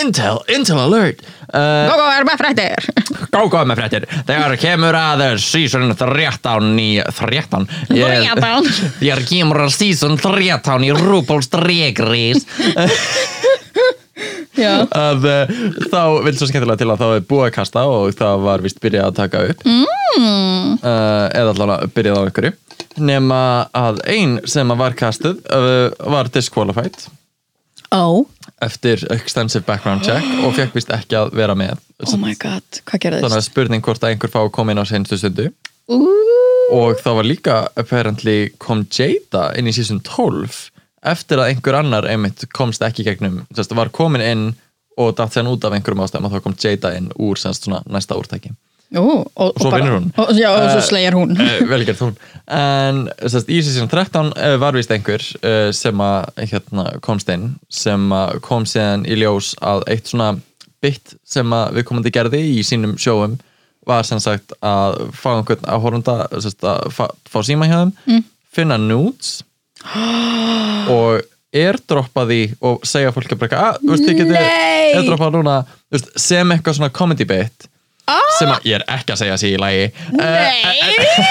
[0.00, 1.20] Intel, Intel alert.
[1.54, 2.86] Uh, Gógó er með frættir
[3.30, 4.06] Gógó með fréttir.
[4.26, 8.70] Þegar kemur að season 13 í 13 Ég- 13.
[8.98, 12.42] Þegar kemur að season 13 í RuPaul's Drag Race.
[14.54, 15.54] Já, að uh,
[15.90, 18.78] þá vil svo skemmtilega til að þá er búið að kasta og það var vist
[18.82, 19.64] byrjað að taka upp.
[19.66, 20.76] Mm.
[20.78, 22.52] uh, eða allavega byrjað á einhverju
[22.98, 27.06] nema að ein sem að var kastuð uh, var disqualified.
[27.94, 28.24] Ó,
[28.64, 31.78] eftir extensive background check og fekk vist ekki að vera með.
[32.06, 33.38] Oh my god, hvað þannig gerðist?
[33.38, 35.50] að spurning hvort að einhver fá að koma inn á senstu stundu.
[35.92, 36.00] Ú,
[36.72, 40.70] og það var líka apparently kom Jada inn í season 12
[41.04, 44.44] eftir að einhver annar einmitt komst ekki gegnum, þess, var komin inn
[44.96, 47.82] og datt sér út af einhverjum ástæðum og þá kom Jada inn úr semst svona
[47.90, 48.54] næsta úrtæki
[48.92, 50.08] ú, og, og svo bara- vinnur hún.
[50.16, 52.14] og, Já, og svo Eh, slegjar hún uh, velgert hún
[52.46, 57.54] en semst, í season 13 uh, var vist einhver uh, sem að hérna, komst inn
[57.72, 60.34] sem að kom síðan í ljós að eitt svona
[60.84, 63.38] bit sem að við komandi gerði í sínum sjóum
[63.88, 68.22] var sem sagt að fá einhvern að horfunda að fá, fá síma hjá þeim mm.
[68.52, 69.42] finna nudes
[70.94, 71.22] og
[71.54, 74.94] airdroppa því og segja fólki bara eitthvað, að, þú veist, þið getið Nei!
[74.98, 75.56] airdroppa núna
[75.94, 77.26] veist, sem eitthvað svona comedy
[78.08, 79.86] bit sem að ég er ekki að segja sér í lagi.
[80.18, 81.24] Nei!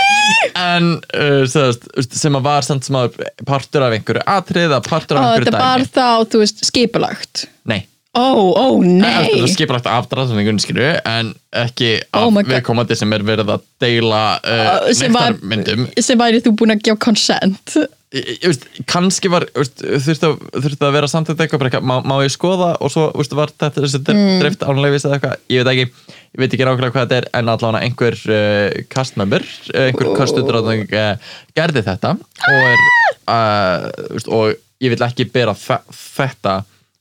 [0.59, 4.81] en uh, sem, sagt, sem að var samt sem að partur af einhverju atrið eða
[4.85, 5.91] partur af einhverju þetta var dæmi.
[5.95, 7.45] þá, þú veist, skipulagt.
[7.69, 7.81] Nei,
[8.13, 12.51] ó, ó, það er nei skipulagt afdræðsynningun skilju en ekki Oh af my God.
[12.53, 16.75] viðkomandi sem er verið að deila uh, Uh, sem var- nektarmyndum sem væri þú búin
[16.75, 17.73] að gefa consent
[18.13, 21.71] ég, ég veist, kannski var ég veist, þurfti, að, þurfti að vera samtökt eitthvað bara
[21.71, 24.35] eitthvað, má, má ég skoða og svo ég veist, var þetta þessi mm.
[24.43, 25.87] drift ánleifis eða eitthvað, ég veit ekki
[26.33, 30.17] ég veit ekki nákvæmlega hvað þetta er en allavega einhver uh, castmember, uh, einhver Oh.
[30.21, 32.85] kastutur uh, gerði þetta og er
[33.33, 36.55] uh, veist, og ég vil ekki bera þe- þetta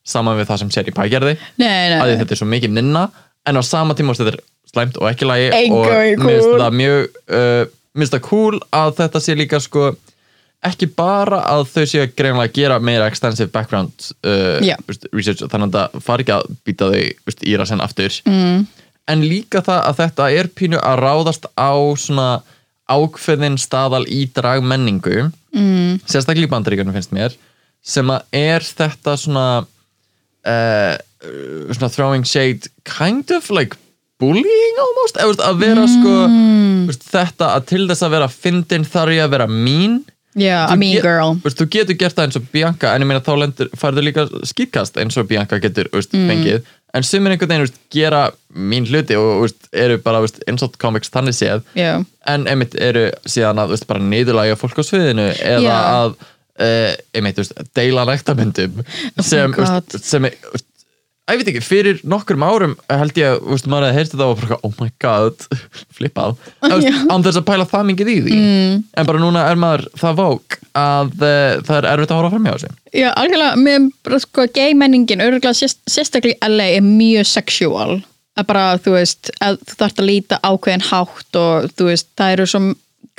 [0.07, 1.35] saman við það sem Sherry Pie gerði.
[1.61, 3.07] Nei, nei, að þetta er svo mikið minna.
[3.47, 4.41] En á sama tíma þetta er
[4.73, 7.61] slæmt og ekki lægi og mér finnst það mjög uh,
[7.93, 9.91] mér finnst það cool að þetta sé líka sko
[10.63, 15.73] ekki bara að þau séu að greinlega gera meira extensive background uh, veist, research þannig
[15.73, 18.17] að það fari ekki að býta þau veist, í rasen aftur.
[18.29, 18.65] Mm.
[19.11, 22.29] en líka það að þetta er pínu að ráðast á svona
[22.87, 26.03] ákveðin staðal í dragmenningu mm.
[26.07, 27.35] sérstaklega í bandaríkjunum finnst mér
[27.83, 29.47] sem að er þetta svona
[30.45, 30.97] uh,
[31.73, 33.75] svona throwing shade kind of like
[34.19, 35.17] bullying almost?
[35.19, 36.15] Eða, að vera sko
[36.87, 40.01] veist, þetta að til þess að vera fyndin þarf ég að vera mín
[40.33, 41.35] Þú a mean get- girl.
[41.43, 43.33] veist, þú getur gert það eins og Bianca en ég meina þá
[43.77, 46.29] færðu líka skýtkast eins og Bianca getur veist, Mm.
[46.31, 46.63] fengið.
[46.93, 50.19] En sumir einhvern veginn gera mín hluti og eru bara
[50.63, 51.61] og comics þannig séð.
[51.75, 55.77] Já, en einmitt eru síðan að bara neyðulæga fólk á sviðinu eða Já.
[56.01, 56.15] að
[56.59, 58.83] uh, einmitt veist, deila nektarmyndum
[59.19, 60.67] sem, Oh veist, sem er, veist,
[61.31, 64.41] ég veit ekki, fyrir nokkrum árum held ég að veist, maður hefði heyrst þetta og
[64.43, 65.47] bara oh my god,
[65.97, 68.37] flippað Þú án þess að pæla það mikið í því.
[68.37, 68.85] Mm.
[68.99, 72.47] en bara núna er maður það vók að uh, það er erfitt að horfa fram
[72.49, 72.79] hjá þessu.
[72.93, 78.01] Já, algjörlega með bara sko gay menningin, örgulega sérst, sérstaklega í LA er mjög sexual.
[78.33, 82.47] Að bara, þú veist, þú þarft að líta ákveðin hátt og þú veist, það eru
[82.49, 82.61] svo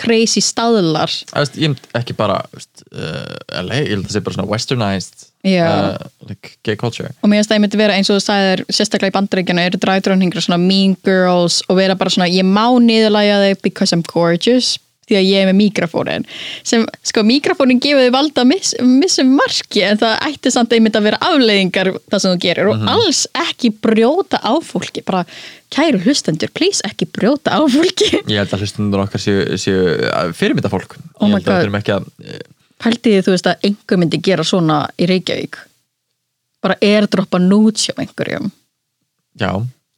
[0.00, 1.12] crazy staðlar.
[1.34, 4.50] Veist, ég mynd ekki bara veist, uh, LA, ég held að það sé bara svona
[4.50, 7.12] westernized uh, like gay culture.
[7.22, 10.46] Og mér finnst það einmitt vera eins og þú sagðir sérstaklega í bandaríkjana eru dræðdróningar
[10.46, 14.74] svona mean girls og vera bara svona ég má niðurlæga þau because I'm gorgeous
[15.08, 16.26] því að ég er með mikrofónin
[16.66, 21.10] sem sko mikrofónin gefur þau valda miss, missum marki en það ætti samt einmitt að
[21.10, 22.70] vera afleiðingar það sem þú gerir.
[22.72, 25.24] Og alls ekki brjóta á fólki bara
[25.74, 28.10] kæru hlustendur, please ekki brjóta á fólki.
[28.30, 29.94] Ég held að hlustundur okkar séu, séu
[30.36, 30.98] fyrirmynda fólk.
[31.18, 32.10] Oh Ég held að við erum ekki að
[32.84, 35.60] pælti því þú veist að einhver myndi gera svona í Reykjavík?
[36.64, 38.50] Bara airdroppa nudes hjá einhverjum?
[39.40, 39.50] Já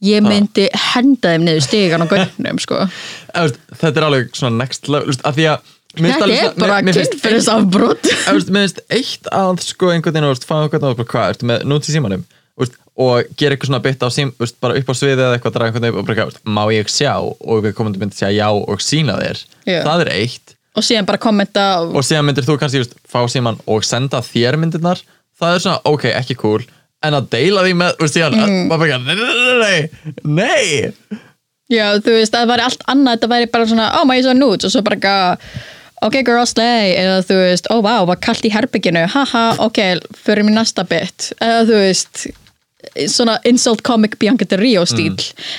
[0.06, 2.84] ég myndi henda þeim niður stigan á gögnum sko.
[3.80, 5.42] Þetta er alveg svona next level að
[5.96, 6.84] þetta er bara eða,
[8.36, 11.64] veist, Mér finnst eitt að sko einhvern veginn veist, fá einhvern veginn hvað, ertu með
[11.70, 12.26] nút í símanum?
[12.96, 14.30] Og gera eitthvað svona bytt á sím
[14.62, 17.64] bara upp á sviðið eða eitthvað draga einhvern veginn og bara, má ég sjá og
[17.64, 19.42] við komum til myndi segja já og sína þér?
[19.68, 19.80] Já.
[19.84, 20.54] það er eitt.
[20.76, 25.02] Og síðan bara kommenta og síðan myndir þú kannski fá síman og senda þér myndirnar?
[25.36, 26.64] Það er svona, ok, ekki cool
[27.04, 28.68] en að deila því með, veist, síðan mm.
[28.70, 29.80] bara, bara, nei, nei, nei,
[30.24, 31.22] nei, nei.
[31.72, 34.36] Já, þú veist, það væri allt annað þetta væri bara svona, ó, maður ég svo
[34.38, 35.52] nudes og svo bara eitthvað,
[36.06, 39.82] ok, girl, slay eða þú veist, ó, vá, var kallt í herbygginu haha, ok,
[40.24, 42.26] förum í næsta bit eða þú veist
[43.10, 45.16] svona insult comic Bianca Del Rio stíl.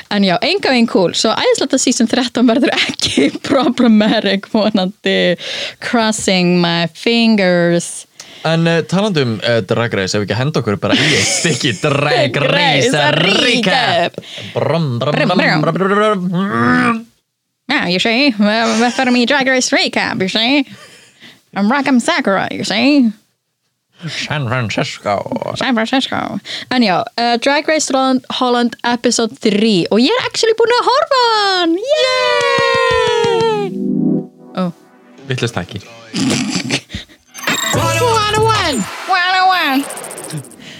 [0.09, 1.13] En já, enga veginn cool.
[1.17, 5.35] Svo æðislegt að season 13 verður ekki problematic vonandi
[5.83, 8.06] crossing my fingers
[8.45, 11.27] En uh, talandi um uh, Drag Race, ef við ekki henda okkur bara í eitt
[11.39, 14.19] stykki Drag Race Recap
[14.53, 15.61] Brum, brum, Brum, brum, brum.
[15.61, 17.05] brum, brum, brum.
[17.67, 20.63] Yeah, you see, við förum í Drag Race recap, you see?
[21.53, 23.11] I'm Rakam Sakura, you see?
[24.07, 25.15] San Francisco.
[25.57, 26.39] San Francisco.
[26.71, 27.91] En já, uh, Drag Race
[28.39, 33.71] Holland, episode 3 og ég er actually búin að horfa hann Yay!
[34.55, 34.71] Oh.
[35.27, 35.81] Vittlust ekki
[37.77, 39.85] 101 101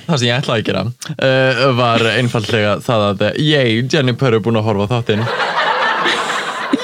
[0.07, 4.59] Það sem ég ætlaði að gera uh, var einfallega það að ég, Jennifer, er búin
[4.59, 5.23] að horfa á þáttinn.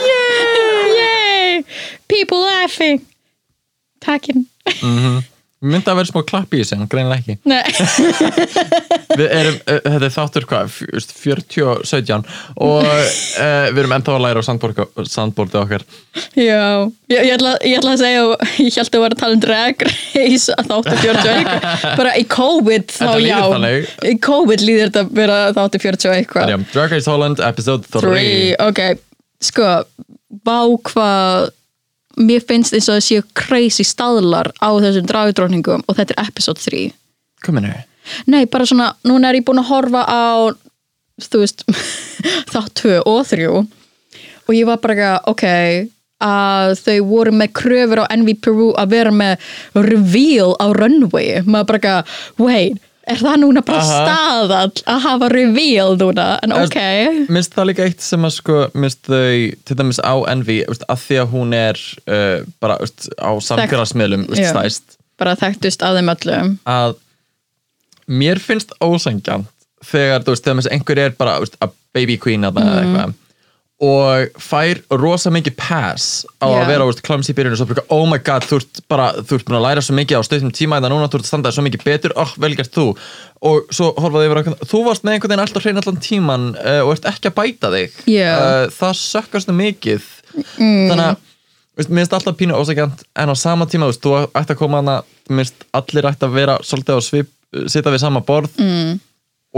[0.03, 1.63] Yay!
[2.11, 2.99] People laughing.
[4.03, 4.43] Takkin
[5.63, 7.37] Myndi að vera smá klapp í þessu, en greinilega ekki.
[7.47, 7.63] Nei.
[9.19, 12.25] Við erum, uh, þetta er þáttur hvað, fjö- veist, 40 og 17
[12.65, 15.85] og uh, við erum ennþá að læra á sandbordi okkar.
[16.35, 18.23] Já, ég, ég, ætla, ég ætla að segja
[18.63, 22.93] ég held að vera að tala um drag race að þáttu 41 bara í COVID
[22.93, 23.39] þá já.
[24.09, 28.03] í COVID líður þetta að vera þáttu 41 En já, Drag Race Holland, episode 3
[28.03, 28.81] Three, ok,
[29.43, 29.73] sko
[30.43, 31.51] vá hvað
[32.19, 36.61] mér finnst eins og það séu crazy staðlar á þessum dragdrókningum og þetta er episode
[36.61, 36.85] 3
[37.45, 37.73] Kominu
[38.27, 40.51] Nei, bara svona, núna er ég búin að horfa á
[41.23, 41.63] þú veist
[42.53, 45.45] þátt 2 og 3 og ég var bara ekki, ok
[46.23, 51.69] að þau voru með kröfur á NV Peru að vera með reveal á runway, maður
[51.71, 54.01] bara ekki wait, er það núna bara Aha.
[54.03, 56.77] staðall að hafa reveal núna, en ok.
[57.33, 61.21] Minnst það líka eitt sem að sko minnst þau, til dæmis á Envy að því
[61.23, 66.53] að hún er uh, bara veist, á samfélagsmiðlum stæst bara þekktust af þeim öllum.
[66.67, 66.95] Að
[68.11, 69.49] mér finnst ósangjant
[69.83, 73.19] þegar, þú veist, þegar einhver er bara veist, að baby queen að það eða eitthvað
[73.83, 76.55] og fær rosa mikið pass á Já.
[76.61, 79.09] að vera veist, clumsy í byrjun og svo bara, oh my god, þú ert bara
[79.19, 81.31] þú ert búin að læra svo mikið á stöðum tíma en núna þú ert að
[81.31, 82.87] standa svo mikið betur, oh, velgert þú
[83.43, 86.81] og svo horfaði yfir að þú varst með einhvern veginn alltaf hrein allan tíman uh,
[86.85, 88.31] og ert ekki að bæta þig Já.
[88.31, 90.89] uh, það sökkast það mikið mm.
[90.91, 94.83] þannig að finnst alltaf pínu ósækjant en á sama tíma, veist, þú ætti að koma
[94.83, 97.33] hana mér finnst allir ætti að vera svolítið á svip
[97.69, 98.99] sita við sama borð mm.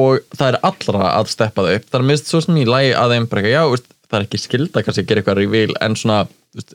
[0.01, 2.93] og það er allra að steppa þau upp það er mist svo sem í lagi
[2.97, 6.21] að eitthvað, já, veist, það er ekki skilda kannski að gera eitthvað reveal en svona,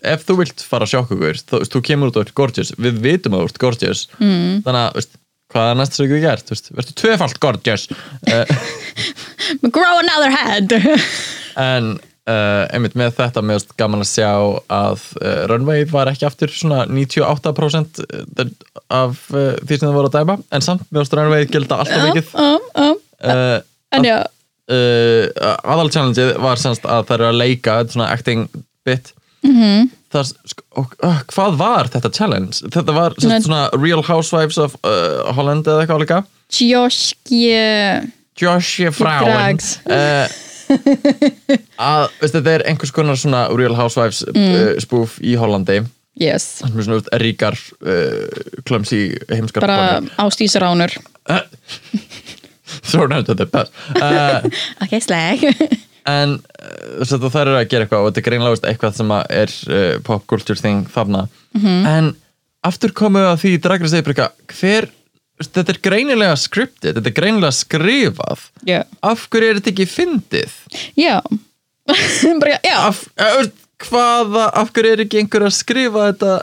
[0.02, 3.00] ef þú vilt fara að sjokka okkur, þú, þú kemur út og ert gorgeous við
[3.04, 4.60] vitum að þú ert gorgeous mm.
[4.66, 5.16] þannig að, veist,
[5.50, 7.88] hvað er næsta sem við gert veist, verður tvöfalt gorgeous?
[8.28, 8.44] Uh,
[9.76, 10.76] grow another head.
[11.58, 11.96] En
[12.30, 14.30] uh, einmitt með þetta finnst gaman að sjá
[14.70, 17.98] að uh, Runway var ekki aftur svona 98%
[18.86, 22.30] af uh, því sem það voru að dæma en samt finnst Runway gilda alltaf mikið.
[23.98, 24.16] en já,
[24.70, 28.46] uh, aðal challengeið var semst að það eru að leika þetta svona acting
[28.86, 29.56] bit Mhm.
[29.56, 29.88] -hmm.
[30.12, 32.60] það, sko, og, uh, hvað var þetta challenge?
[32.70, 37.46] þetta var semst svona Real Housewives of uh, Holland eða eitthvað líka Joshki
[38.40, 39.24] Josh Frauen
[39.56, 39.78] Drags.
[39.86, 40.28] uh,
[41.80, 44.52] að veist, þetta er einhvers konar svona Real Housewives Mm.
[44.54, 45.80] uh, spoof í Hollandi
[46.20, 48.28] yes, sem er svona ríkar uh,
[48.68, 50.10] klömsi heimskar bara konur.
[52.82, 53.70] Thrown out of the bus
[54.02, 54.40] uh,
[54.84, 55.46] ok, slag.
[56.08, 59.98] En uh, það eru að gera eitthvað og þetta er greinlega eitthvað sem er uh,
[60.06, 61.26] pop culture thing þarna.
[61.56, 61.86] Mhm.
[61.90, 62.10] en
[62.66, 64.88] aftur komu að því dragra segir hver
[65.40, 68.48] þetta er greinilega scripted, þetta er greinilega skrifað.
[68.68, 70.56] Já, af hverju er þetta ekki fyndið?
[71.00, 71.16] Já.
[71.90, 73.56] Já, af, veist,
[73.88, 76.34] hvaða, af hverju er ekki einhver að skrifa þetta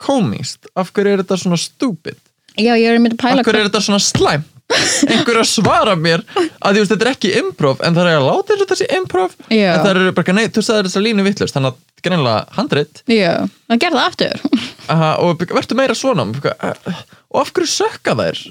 [0.00, 2.18] komist af hverju er þetta svona stúpid?
[2.58, 5.94] Já, ég er myndið að pæla af hverju er þetta svona slæm einhver að svara
[5.96, 8.70] mér að því veist, þetta er ekki improv en það er að láta eins og
[8.72, 9.70] þessi improv Já.
[9.72, 13.32] en það eru bara, nei, þú sagði þessa línu vittlust þannig að greinilega handrit já,
[13.70, 14.44] það gerði það aftur
[14.92, 17.00] aha, og verður meira svona uh,
[17.32, 18.42] og af hverju sökka þær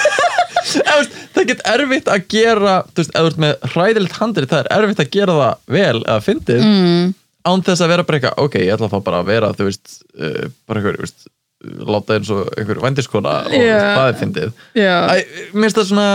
[0.90, 4.62] veist, það get erfitt að gera þú veist, ef þú ert með hræðilegt handrit það
[4.62, 7.10] er erfitt að gera það vel eða fyndið mm.
[7.48, 10.00] án þess að vera bara eitthvað ok, ég ætla þá bara að vera þú veist,
[10.20, 13.90] uh, bara einhver, þú veist láta eins og einhver vændiskona og yeah.
[13.98, 14.54] það er fyndið.
[14.76, 15.16] Æ,
[15.52, 16.08] Mér finnst það svona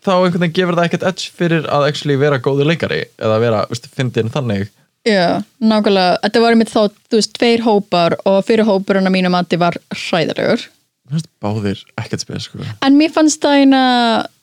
[0.00, 3.62] þá einhvern veginn gefur það ekkert edge fyrir að actually vera góður leikari eða vera,
[3.70, 4.68] veist, fyndin þannig.
[5.08, 6.18] Já, nákvæmlega.
[6.26, 9.62] Þetta var einmitt þá, þú veist, tveir hópar og fyrir hópurinn að mínum að þið
[9.62, 10.66] var hræðilegur.
[11.08, 12.60] Mér finnst báðir ekkert spes sko.
[12.86, 13.82] en mér fannst það eina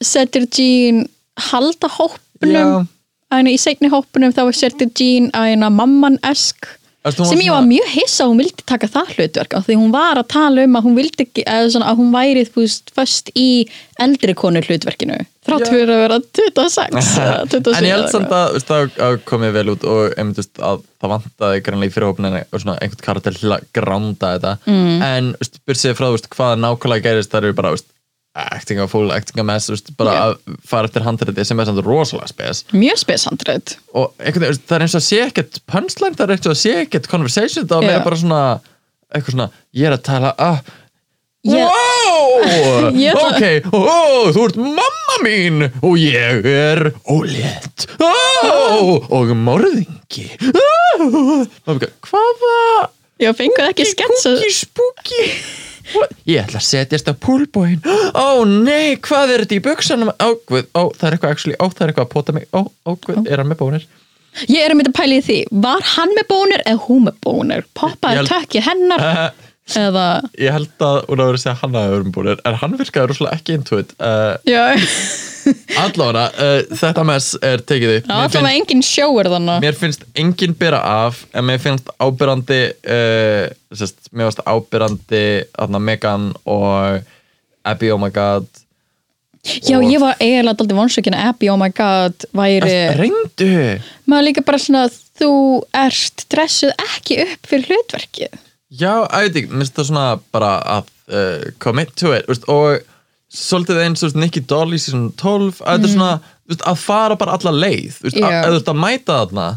[0.03, 1.06] setur Jean
[1.51, 2.89] halda hópunum
[3.32, 6.67] en í seinni hópunum þá setur Jean að eina mamman-esk
[7.15, 10.19] sem ég var mjög hissa að hún vildi taka það hlutverk af því hún var
[10.19, 13.49] að tala um að hún vildi svona að hún væri veist föst í
[14.01, 15.17] eldri konu hlutverkinu.
[15.47, 19.19] Þrátt fyrir að vera 26 eða 27 en ég held samt að, veist, að, að
[19.29, 21.95] komið vel út og einmitt, veist, að það vantaði grannlega í
[22.63, 24.55] svona einhvern karakter til að gránda þetta.
[24.67, 25.05] Mm.
[25.07, 25.29] en
[25.69, 27.89] byrja frá veist, hvað nákvæmlega gerist það eru bara veist,
[28.38, 30.21] acting a full, acting a mess veist, bara Já.
[30.23, 34.78] að fara eftir handriti sem er samt rosalega spes mjög spesandrið og einhvern veginn, það
[34.78, 37.69] er eins og að sé ekkert punchline, það er eins og að sé ekkert conversation
[37.69, 38.41] það er meira bara svona
[39.32, 40.62] svona, ég er að tala ah,
[41.47, 42.43] Ég- Wow!
[43.28, 51.45] Ok, oh, þú ert mamma mín og ég er ólétt oh, og morðingi oh.
[52.10, 52.89] hvaða
[53.21, 55.23] ég fenguð ekki sketsa kúki spúki
[56.28, 57.80] ég ætla að setjast á púlbóin
[58.17, 60.12] ó nei, hvað er þetta í buksanum?
[60.19, 62.47] Ó, guð, ó, það er eitthvað actually, ó, það er eitthvað að pota mig.
[62.52, 63.88] Ó, ó, guð, er hann með bónir?
[64.45, 67.15] Ég er að mynda að pæla í því, var hann með bónir eða hún með
[67.26, 69.06] bónir, Ég poppaði held- tökki hennar
[69.75, 70.06] eða
[70.39, 72.77] ég held að hún hafa verið að segja að hann verið með bónir en hann
[72.80, 73.93] virkaði rosalega ekki into it?
[73.99, 74.62] Uh, já,
[75.84, 80.06] allavega, uh, þetta mess er tekið upp mér, alltaf finnst, engin sjóur þannig mér finnst
[80.23, 83.43] enginn byrja af en mér finnst ábyrrandi uh,
[83.75, 85.25] sest, mér finnst ábyrrandi
[85.58, 87.03] aðna Megan og
[87.67, 88.47] Abby oh my god.
[89.43, 93.51] Já, ég var eiginlega daldið vonsökin að Abby, oh my god, væri reyndu?
[94.08, 95.32] Maður líka bara svona þú
[95.75, 101.43] ert stressuð ekki upp fyrir hlutverkið Já, ætti, mér finnst það svona bara að uh,
[101.63, 102.82] commit to it veist, og
[103.32, 106.12] svolítið eins og Nicky Doll í season 12 að þetta er svona
[106.47, 108.27] veist, að fara bara alla leið veist, Já.
[108.27, 109.49] að, að þú ert að mæta þarna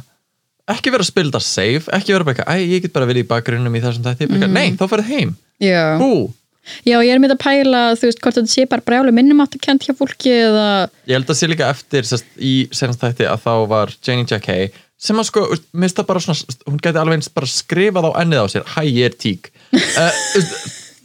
[0.70, 3.30] ekki vera að spila þetta safe ekki vera bara eitthvað, ég get bara verið í
[3.30, 4.44] bakgrunnum í þessum þætti, mm.
[4.54, 5.32] nei, þá ferð heim.
[5.98, 6.12] Hú,
[6.86, 9.56] já, ég er með að pæla þú veist, hvort þetta sé bara brjálu minnum átt
[9.58, 10.68] að kent hjá fólki eða
[11.10, 14.46] ég held að sé líka eftir sest, í senast þætti að þá var Janie Jack
[14.52, 15.46] Hay sem að sko,
[15.80, 18.82] mér það bara svona hún gæti alveg eins bara skrifað á ennið á sér hæ,
[18.84, 19.48] ég er tík.
[19.72, 20.12] Uh,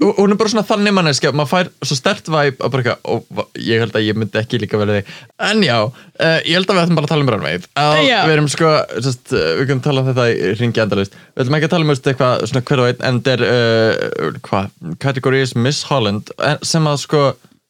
[0.04, 3.14] og hún er bara svona þannig manneskja maður fær svo stert væp að bara eitthvað
[3.40, 5.14] og ég held að ég myndi ekki líka verið þig.
[5.48, 7.64] En já, uh, ég held að við ætlum bara að tala um Runway.
[7.80, 8.18] Að Já.
[8.28, 8.76] við erum sko
[9.08, 11.88] sest, uh, við kunum tala um þetta í ringi endalist við ætlum ekki að tala
[11.88, 14.72] um eitthvað svona hver og einn en þetta er hvað,
[15.08, 16.36] kategóriðis Miss Holland
[16.68, 17.26] sem að sko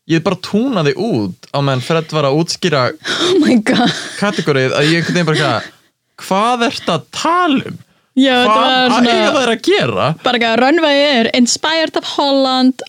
[0.10, 2.84] ég bara túnaði út á meðan Fred var að útskýra
[3.30, 3.94] oh my god.
[4.20, 5.42] kategórið að ég einhvern veginn bara
[6.24, 7.78] hvað ert að tala um?
[8.16, 10.08] já, þetta Hvað var að eiga svona það að gera?
[10.24, 12.86] bara ekki að Runway er inspired of Holland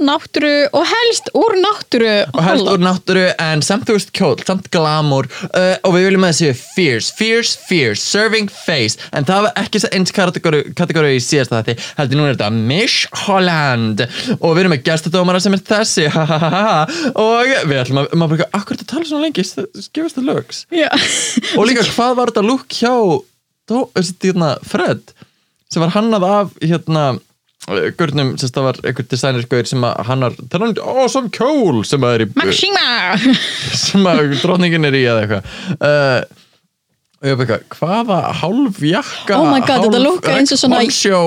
[0.00, 4.70] náttúru og helst úr náttúru og helst úr náttúru en samt þú veist kjól, samt
[4.74, 5.28] glamour.
[5.50, 9.60] Uh, og við viljum að það séu fierce, fierce, fierce serving face, en það var
[9.64, 14.06] ekki eins kategóri, í síðasta þetta heldur núna er þetta Miss Holland.
[14.40, 17.12] Og við erum með gestadómara sem er þessi ha, ha, ha, ha.
[17.12, 19.46] og við ætlum að maður bara, akkur þetta tala svona lengi?
[19.94, 20.64] Give us the looks.
[21.54, 22.94] Og líka hvað var þetta look hjá
[23.64, 25.14] Dó, þessi, hérna, Fred?
[25.72, 27.04] Sem var hannað af hérna
[27.98, 32.16] Gurnum, sem það var einhver designergauður sem að hannar, það er awesome kjól sem að
[32.18, 32.88] er í Maxima!
[33.86, 35.52] sem að dróningin er í eða eitthvað.
[35.78, 40.60] Uh, og ég veit eitthvað hvaða hálf jakka Oh my God, þetta lúkkaði eins og
[40.60, 41.20] svona- poncho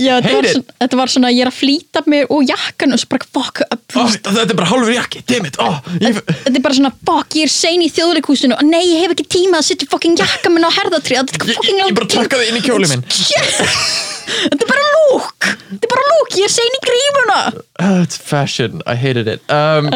[0.00, 3.62] já, þetta, var svona, ég er að flýta mér úr jakkan og svo bara, fuck,
[3.66, 7.36] oh, oh, þetta er bara hálfur jakki, dammit oh, ég, þetta er bara svona, fuck,
[7.36, 10.52] ég er sein í þjóðleikúsinu og nei, ég hef ekki tíma að setja fucking jakka
[10.52, 13.04] minn á herðatrið, þetta er ég, fucking ég bara takkaði inn í kjóli minn.
[14.32, 17.38] Þetta er bara lúk þetta er bara lúk, ég er sein í grímuna.
[17.80, 19.42] Uh, it's fashion, I hated it.
[19.52, 19.88] Um,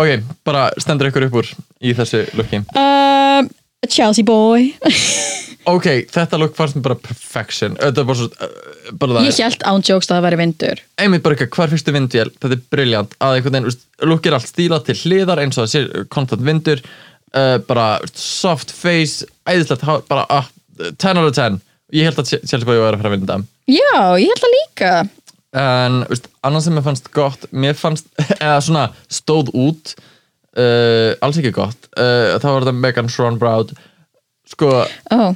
[0.00, 1.50] ok, bara stendur ykkur upp úr
[1.82, 2.62] í þessu looki.
[2.78, 3.50] Um,
[3.88, 4.70] Chelsea boy.
[5.70, 7.76] Ok, þetta look fannst mér bara perfection.
[7.78, 10.80] Þetta er bara svo uh, bara það ég held án jokes að það væri vindur.
[10.98, 14.34] Einmitt bara eitthvað, hvar fyrstu vindvél þetta er briljant, að einhvern veginn úst, look er
[14.34, 16.82] allt stílað til hliðar eins og það sé konstant vindur.
[17.30, 20.50] Uh, bara úst, soft face, æðislegt hár bara uh,
[20.90, 21.62] 10 out of 10
[21.94, 23.38] ég held að Chelsea Boy var að fara að vinda
[23.70, 24.92] já, ég held það líka.
[25.62, 28.10] En úst, annars sem mér fannst gott mér fannst,
[28.42, 29.94] eða svona stóð út
[30.58, 31.88] uh, alls ekki gott.
[31.96, 33.74] Uh, þá var þetta Megan Schronbraud
[34.52, 34.70] sko,
[35.14, 35.28] oh.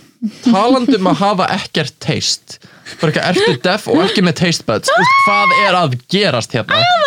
[0.45, 2.59] talandum að hafa ekkert taste
[3.01, 6.81] bara ekki ertu deaf og ekki með taste buds Úst, hvað er að gerast hérna?
[6.83, 7.07] Oh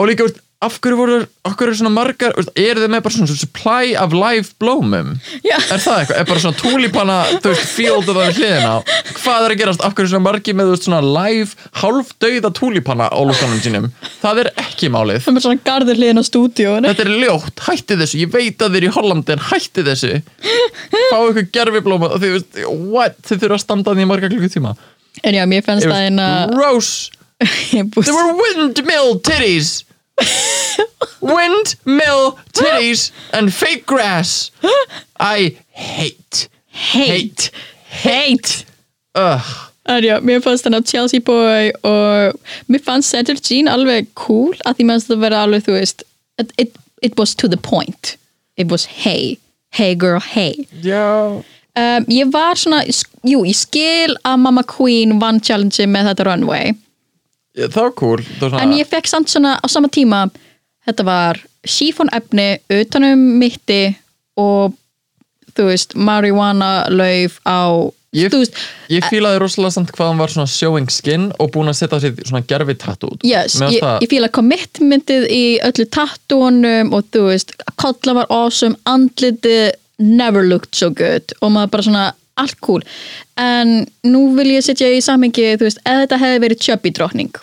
[0.00, 0.26] og líka,
[0.64, 4.54] af hverju voru okkur eru svona margar, eru þið með bara svona supply of live
[4.62, 5.14] blómum?
[5.44, 5.56] Já.
[5.58, 8.72] er það eitthvað, er bara svona túlipanna þú veist, field of það við hliðina?
[8.74, 8.78] Á
[9.18, 13.10] hvað er að gerast, af hverju svona margi með þú veist, svona live, hálfdauða túlipanna
[13.12, 13.90] á lúkanum sínum,
[14.22, 15.20] það er ekki málið.
[15.26, 18.74] Það er svona garður hliðin á stúdíónu þetta er ljótt, hætti þessu, ég veit að
[18.74, 20.12] þið er í Hollandi en hætti þessu.
[20.94, 22.60] Fá ykkur gerfiblóma og þið veist,
[22.90, 24.74] what, þið þurfa að standa því marga klukkutíma.
[25.22, 27.10] En já, mér fannst It það was eina gross.
[27.70, 29.84] There were windmill titties.
[31.20, 34.50] windmill titties and fake grass.
[35.18, 37.50] I hate, hate,
[37.88, 38.64] hate.
[39.14, 39.40] Uh,
[39.86, 42.32] En já, mér fannst hann af Chelsea Boy og
[42.68, 46.04] mér fannst Cedric Jean alveg cool að því mannst það vera alveg, þú veist
[46.40, 48.16] it, it, it was to the point.
[48.56, 49.36] It was hey,
[49.76, 50.64] hey girl, hey.
[50.80, 51.42] Já.
[51.76, 52.80] Um, ég var svona,
[53.26, 56.72] jú, ég skil að Mama Queen vann challenge með þetta runway
[57.54, 58.22] Það var cool.
[58.22, 60.24] Það var svona, en ég fekk samt svona á sama tíma
[60.88, 63.82] þetta var sífón efni utanum mitti
[64.40, 64.74] og
[65.54, 68.54] þú veist, marijuana lauf á Ég- veist,
[68.90, 72.20] Ég fílaði rosalega samt hvað hann var svona showing skin og búin að setja sér
[72.28, 73.24] svona gerfi tattoo út.
[73.26, 79.72] Yes, ég, ég fíla commitmentið í öllu tattúunum og þú veist, kolla var awesome andlitið
[79.98, 82.04] never looked so good og maður bara svona
[82.36, 82.82] allt cool.
[83.36, 87.34] En nú vil ég setja í samhengi þú veist, ef þetta hefði verið chubby drottning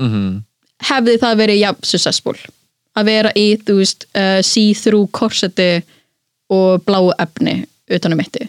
[0.00, 0.42] Mhm.
[0.82, 2.36] hefði það verið jafn successful.
[2.96, 5.82] Að vera í, þú veist, uh, see-through korseti
[6.50, 8.48] og bláu efni utanum mitti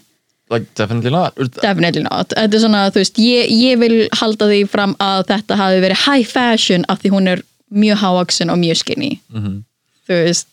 [0.52, 1.34] Like, definitely not.
[1.62, 6.26] Definitely not, svona, veist ég, ég vil halda því fram að þetta hafi verið high
[6.28, 9.20] fashion af því hún er mjög hávaksin og mjög skinny.
[9.34, 9.64] Mhm.
[10.10, 10.48] þú veist.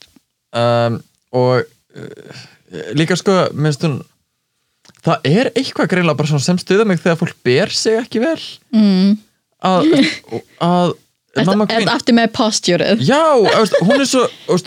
[0.53, 1.65] Um, Og
[1.97, 2.37] uh,
[2.95, 4.03] líka sko, minnst hún
[5.07, 8.41] Það er eitthvað greinlega bara svona sem stuða mig þegar fólk ber sig ekki vel
[8.75, 9.13] mm.
[9.69, 9.93] að,
[10.71, 10.97] að
[11.47, 14.09] Mamma Queen ertu aftur með posturið Já, veist, hún er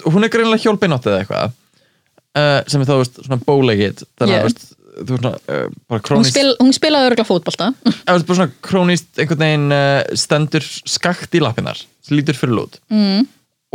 [0.05, 1.57] hún er greinilega hjólbeinátt eða eitthvað
[2.37, 4.45] uh, sem er þá veist, svona bóleikit þannig Yeah.
[4.45, 4.53] að
[5.07, 7.11] þú veist, svona, uh, bara hún, krónist spil, hún spilaði
[8.27, 13.25] bara svona krónist einhvern veginn uh, stendur skakt í lappinnar sem lítur fyrir lút mm.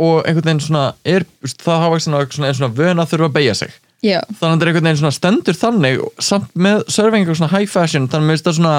[0.05, 1.27] og einhvern veginn svona er
[1.57, 4.61] það hafa svona, er svona vön að þurfa að beigja sig já, þannig að það
[4.61, 8.27] er einhvern veginn svona stendur þannig samt með serving eitthvað svona high fashion þannig að
[8.27, 8.75] mér finnst það svona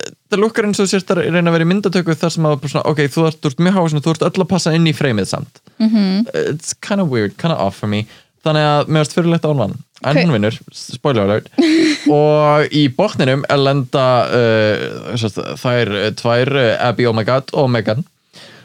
[0.00, 2.66] eh, það lukkar eins og sérst að reyna að vera í myndatöku þar sem að
[2.70, 4.96] svona, ok, þú ert, þú ert mjög og þú ert öll að passa inn í
[4.96, 5.96] freymið samt Mhm.
[5.96, 6.50] -hmm.
[6.52, 8.06] it's kind of weird, kind of off for me
[8.44, 10.22] þannig að mér finnst fyrirlegt án vann en Ok.
[10.24, 11.48] hún vinnur, spoiler alert
[12.08, 15.16] og í botninum er lenda uh,
[15.60, 18.04] þær uh, tvær, uh, Abby Oh My God og Megan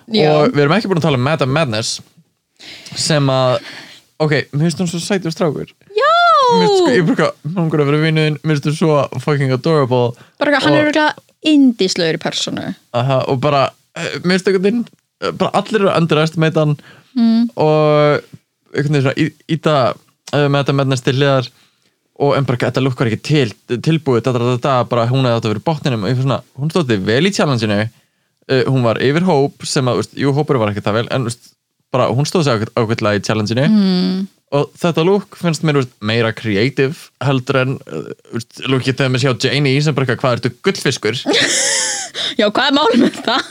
[0.07, 0.29] Já.
[0.31, 2.01] og við erum ekki búin að tala um Madame Madness
[2.95, 3.59] sem að
[4.23, 5.71] ok, mér finnst hún svo sætur strákur.
[5.95, 6.11] Já!
[6.55, 9.51] Mér finnst sko, ég bruka, hún går að vera vinnuðin mér finnst þú svo fucking
[9.55, 10.13] adorable.
[10.39, 14.63] Bara hann og- er örgulega indislögur í personu aha, og bara, eh, mér finnst einhvern
[14.69, 14.85] veginn
[15.21, 16.77] eh, bara allir eru underestimate hann.
[17.15, 17.49] Mm.
[17.55, 18.21] og
[18.75, 19.75] einhvern veginn svona í- íta
[20.33, 21.47] uh, með þetta með til hliðar
[22.19, 23.49] og en bara þetta lukkar ekki til
[23.83, 26.03] tilbúið, þetta, þetta, þetta, bara hún hefði átt að vera í botninum.
[26.05, 27.89] Og ég fyrir svona, hún stótti vel í challengeinu.
[28.45, 31.25] Uh, hún var yfir hóp sem að, veist, jú, hópur var ekki það vel en
[31.27, 31.49] veist,
[31.93, 33.67] bara, hún stóð sér ákveðlega í challengeinu.
[33.69, 34.23] Mm.
[34.55, 38.11] og þetta lúk finnst mér veist, meira creative heldur en uh,
[38.69, 41.17] lúkið þegar mér sjá Janie sem bara, hvað ertu gullfiskur?
[42.39, 43.49] Já, hvað er málum með það?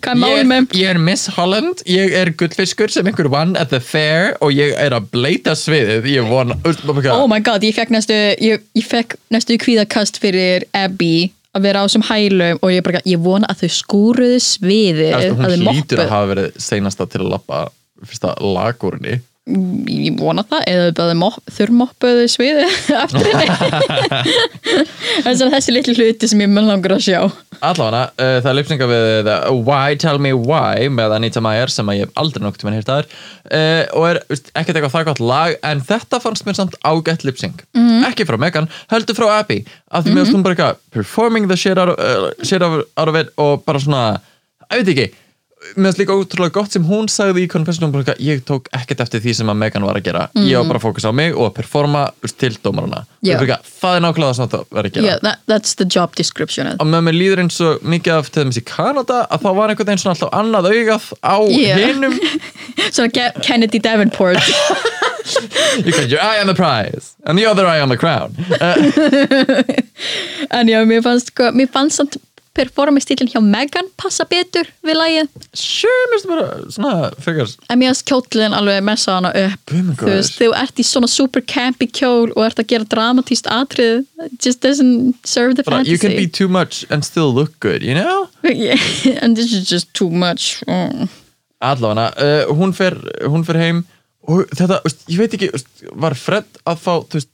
[0.00, 3.72] hvað er málum með ég er Miss Holland, ég er gullfiskur sem einhver vann at
[3.72, 6.08] the fair og ég er að bleita sviðið.
[6.14, 10.20] Ég vona veist, bara, oh my god, ég fekk næstu ég, ég fekk næstu kvíðakast
[10.22, 14.42] fyrir Abby að vera á þessum hælum og ég bara, ég vona að þau skúruðu
[14.44, 16.02] sviðið veist, að hún þau hlýtur moppuðu.
[16.04, 17.62] að hafa verið seinasta til að lappa
[18.06, 20.86] fyrsta lagúrinni ég vona það eða
[21.54, 22.64] þurrmoppuðu sviði
[22.98, 24.32] eftir henni
[25.22, 27.20] þess að þessi litlu hluti sem ég mun langur að sjá.
[27.62, 31.86] Allavega, uh, það er lipsinga við uh, Why Tell Me Why með Anita Meyer sem
[31.86, 35.54] að ég hef aldrei nokkuð með hértaðar uh, og er ekkert eitthvað það gott lag
[35.70, 37.62] en þetta fannst mér samt ágætt lipsing
[38.08, 39.60] ekki frá Megan, heldur frá Abby.
[39.94, 43.20] Af því mér mm bara eitthvað performing the shit out of, uh, shit out of
[43.22, 44.02] it og bara svona,
[44.74, 45.06] ég veit ekki
[45.74, 49.34] mér finnst líka ótrúlega gott sem hún sagði í eitthvað, ég tók ekkert eftir því
[49.40, 51.54] sem að Megan var að gera, ég var bara að fókusa á mig og að
[51.58, 52.02] performa
[52.38, 53.04] til dómarana.
[53.26, 53.36] Já.
[53.36, 55.06] það er nákvæmlega það sem það var að gera.
[55.06, 56.70] Yeah, that, that's the job description.
[56.78, 59.72] Og með mér líður eins og mikið af til dæmis í Kanada að þá var
[59.72, 61.74] einhvern veginn svona alltaf annað augað á Já.
[61.82, 62.18] hinum.
[62.94, 64.42] Svona Ke- Kennedy Davenport.
[65.82, 68.34] You got your eye on the prize and the other eye on the crown.
[68.60, 68.76] Uh,
[70.56, 72.16] en já, mér fannst sko, mér fannst samt
[72.56, 75.30] performance-stílinn hjá Megan passa betur við lagið?
[75.56, 76.46] Sure, mér finnst bara
[76.76, 79.60] svona frekar en mér fannst kjólinn alveg messa hana upp.
[79.70, 80.16] Guð minn þú góður.
[80.20, 84.40] veist, þú ert í svona super campy kjól og ert að gera dramatíst atrið it
[84.40, 86.38] just doesn't serve the bara, you can be fantasy.
[86.38, 88.28] too much and still look good, you know?
[88.42, 88.80] Yeah,
[89.22, 90.62] and this is just too much.
[90.66, 91.08] Mm.
[91.60, 93.84] allavega, uh, hún, fer, hún fer heim
[94.26, 97.32] og þetta, veist, ég veit ekki veist, var Fred að fá þú veist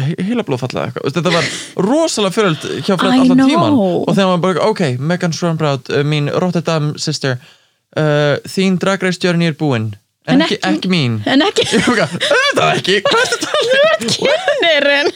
[0.00, 1.48] heila blóðfalla eitthvað, þetta var
[1.90, 4.82] rosalega föröld hjá Fred allan tíman og þegar maður bara, ok,
[5.12, 9.90] Megan Schwarmbrout uh, mín Rotterdam sister uh, þín Drag Race journey er búin
[10.24, 11.18] en, En ekki, ekki- ekki mín.
[11.28, 15.12] en ekki ég var ekki, hvað er þetta kennirinn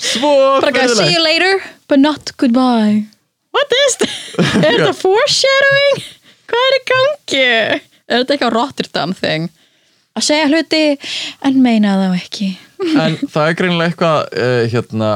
[0.00, 3.06] svo bara gæði see you later but not goodbye.
[3.56, 4.18] What is this?
[4.64, 6.02] er þetta foreshadowing?
[6.50, 7.44] hvað er í gangi?
[7.46, 9.48] er þetta eitthvað Rotterdam thing?
[10.18, 10.84] að segja hluti
[11.48, 12.50] en meina þá ekki
[12.80, 15.10] en það er greinilega eitthvað uh, hérna,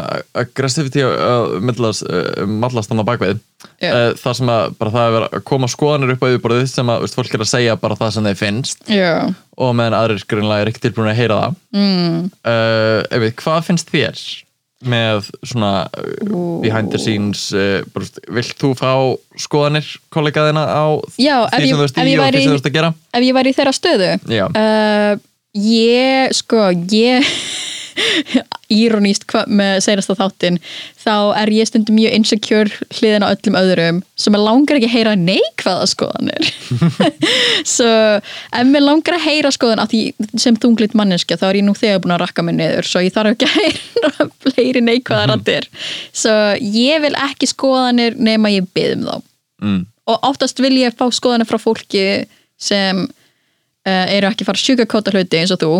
[0.44, 3.40] aggressivity uh, millast, uh, mallast hann á bakvið
[3.80, 3.90] Já.
[3.90, 7.04] uh, það sem að bara það er að koma skoðanir upp á yfirborðið sem að
[7.04, 8.88] veist, fólk er að segja bara það sem þeir finnst.
[8.92, 9.12] Já,
[9.56, 11.60] og meðan aðrir greinilega er ekki tilbúin að heyra það.
[11.80, 12.18] Mm.
[13.08, 14.24] ef við, hvað finnst þér
[14.84, 15.70] með svona
[16.60, 18.90] behind the scenes vilt þú fá
[19.40, 22.76] skoðanir kollegaðina á Já, því sem þú veist í og því sem þú veist að
[22.76, 22.90] gera?
[23.14, 24.10] ef ég væri í þeirra stöðu?
[24.28, 24.44] Já.
[25.54, 27.26] Ég sko ég
[28.74, 30.56] íroníst með seinasta þáttin
[30.98, 34.94] þá er ég stundum mjög insecure hliðin á öllum öðrum sem er langar ekki að
[34.96, 36.50] heyra neikvæða skoðanir.
[37.74, 40.02] Svo ef mér langar að heyra skoðan að því
[40.46, 43.14] sem þunglit manneskja þá er ég nú þegar búin að rakka mig niður svo ég
[43.14, 45.68] þarf ekki að heyra fleiri neikvæða rattir
[46.10, 49.16] svo ég vil ekki skoðanir nema ég bið um þá.
[49.64, 49.84] Mm.
[50.10, 52.24] og oftast vil ég fá skoðanir frá fólki
[52.60, 53.04] sem
[53.84, 55.72] eru ekki að fara að sjúkakóta hluti eins og þú.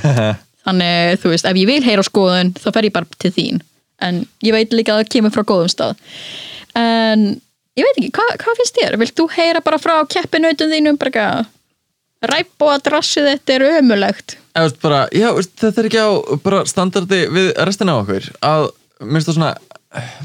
[0.64, 3.64] Þannig þú veist, ef ég vil heyra skoðun þá fer ég bara til þín.
[4.04, 5.98] En ég veit líka að það kemur frá góðum stað.
[6.78, 7.26] En
[7.76, 8.96] ég veit ekki, hvað, hvað finnst þér?
[9.02, 11.44] Vilt þú heyra bara frá keppinautum þínum bara
[12.30, 14.38] ræp og að drassið þetta er ömulegt
[15.18, 15.28] já,
[15.60, 16.10] þetta er ekki á
[16.44, 18.66] bara standardi við restina á okkur að
[19.02, 19.52] minnst það svona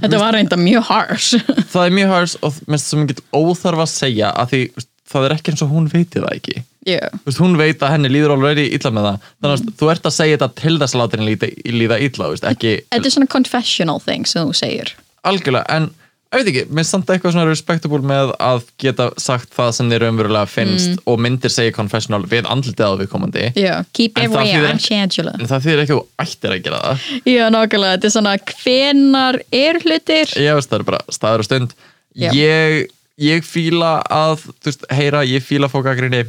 [0.03, 1.39] þetta var reynda mjög harsh.
[1.69, 4.61] Það er mjög harsh og minnst það sem ekki óþarf að segja að því
[5.09, 6.57] það er ekki eins og hún veiti það ekki.
[6.87, 7.21] Yeah.
[7.25, 9.29] Veist, hún veit að henni líður alveg illa með það.
[9.39, 11.37] Þannig að þú ert að segja þetta til þess að láta henni
[11.75, 14.93] líða, ekki þetta er svona confessional thing sem þú segir.
[15.27, 15.89] Algjörlega en
[16.29, 19.87] ég veit ekki, mér finnst samt eitthvað svona respectable með að geta sagt það sem
[19.89, 23.45] þér umverulega finnst og myndir segja confessional við andlitið á viðkomandi.
[23.57, 23.87] Yeah.
[23.97, 27.07] keep En en það þýðir ekki að þú ættir að gera það.
[27.25, 30.35] Já, nákvæmlega, þetta er svona hvenar er hlutir?
[30.37, 31.75] Ég veist það er bara staður og stund.
[32.19, 32.31] Já.
[32.35, 32.89] ég,
[33.19, 36.25] ég fíla að veist, heyra, ég fíla fókagrinni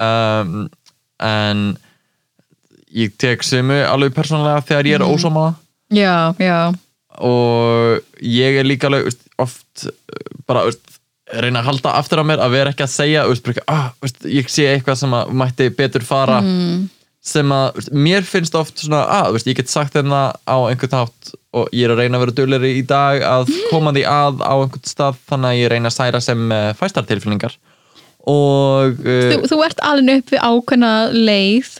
[0.00, 0.68] um,
[1.20, 1.64] en
[2.90, 5.54] ég tek sumu alveg persónulega þegar ég er ósámála
[5.90, 6.70] Já, já,
[7.18, 12.24] og ég er líka alveg veist, oft uh, bara veist, reyna að halda aftur á
[12.26, 13.26] mér að vera ekki að segja
[13.70, 13.90] ah,
[14.26, 16.40] ég sé eitthvað sem að mætti betur fara.
[17.20, 21.34] Sem að mér finnst oft svona að veist, ég get sagt þeirna á einhvern hátt
[21.56, 24.54] og ég er að reyna að vera dugleri í dag að koma því að á
[24.54, 27.56] einhvern stað þannig að ég reyna að særa sem uh, fæstartilfinningar
[28.30, 31.72] og uh, þú, þú ert alveg upp við ákveðna leið.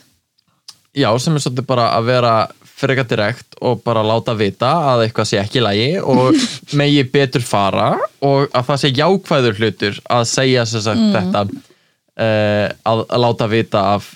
[0.97, 2.35] Já, sem er svolítið bara að vera
[2.81, 6.39] frekar direkt og bara láta vita að eitthvað sé ekki í lagi og
[6.81, 7.93] megi betur fara
[8.25, 13.51] og að það sé jákvæður hlutur að segja sem sagt þetta uh, að, að láta
[13.53, 14.15] vita af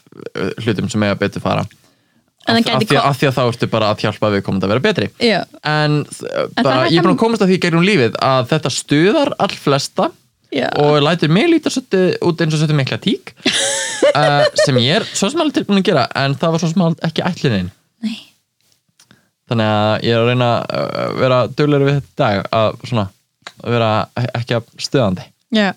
[0.65, 1.67] hlutum sem mega betur fara
[2.45, 4.85] Af- af því, að því að þá ertu bara að hjálpa við komandi að vera
[4.85, 5.07] betri.
[5.25, 5.39] Já,
[5.71, 9.33] en, uh, bara, ég er búin að komast að því gegnum lífið að þetta stuðar
[9.41, 10.11] all flesta
[10.53, 15.01] já, og lætur mig líta svolítið út eins og svolítið mikla tík uh, sem ég
[15.01, 17.73] er svo alveg tilbúin að gera en það var svo alveg ekki ætlunin.
[18.05, 18.19] Nei.
[19.49, 23.07] þannig að ég er að reyna að vera duglegur við þetta dag að svona
[23.65, 23.91] að vera
[24.37, 25.71] ekki að stöðandi já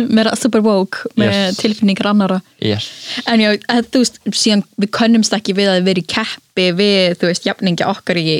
[0.16, 1.56] Meira super woke með Yes.
[1.62, 2.90] tilfinningar annara yes.
[3.26, 7.16] En já, að, þú veist, síðan við könnumst ekki við að vera í keppi við,
[7.20, 8.36] þú veist, jafningja okkar í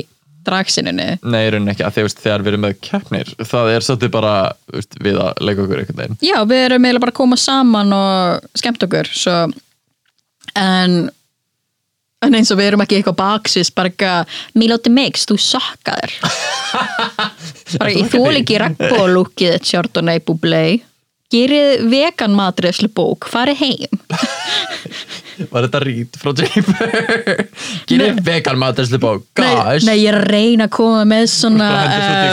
[0.47, 3.83] dragsinunni Nei, í rauninni ekki, að því veist, þegar við erum með keppnir það er
[3.83, 4.33] svolítið bara
[4.71, 6.17] veist, við að leika okkur einhvern veginn.
[6.23, 9.37] Já, við erum eiginlega bara að koma saman og skemmt okkur svo,
[10.55, 10.97] en
[12.25, 16.15] en eins og við erum ekki eitthvað baksis bara eitthvað, Milóti Mix, þú sakkaðir
[17.81, 20.63] bara ég þól ekki regnbólúkið Chardonnay Bublé
[21.33, 24.03] gerið vegan matreðslu bók farið heim.
[25.37, 27.43] Var þetta rít frá Jamer?
[27.89, 31.67] Gerir vegan maturslið bók nei, Gosh nei, ég er að reyna að koma með svona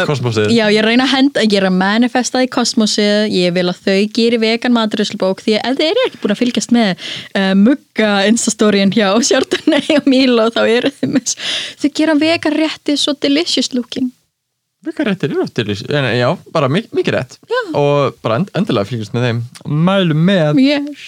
[0.08, 0.48] kosmosið.
[0.54, 3.28] Já, ég er að reyna að henda, ég er að manifesta í kosmosið.
[3.34, 6.74] Ég vil að þau geri vegan maturslubók Því að þeir eru ekki búin að fylgjast
[6.74, 11.36] með uh, Mugga instastóriðin hjá Sjörtunni og Mílo Þá eru með
[11.82, 14.12] Þau gera vegan rétti svo delicious looking
[14.84, 15.74] Mikið réttir eru til
[16.18, 17.38] Já, bara mik mikið rétt.
[17.48, 17.60] Já.
[17.78, 19.42] Og bara end endilega fylgjast með þeim.
[19.64, 21.04] Mælum með Yes.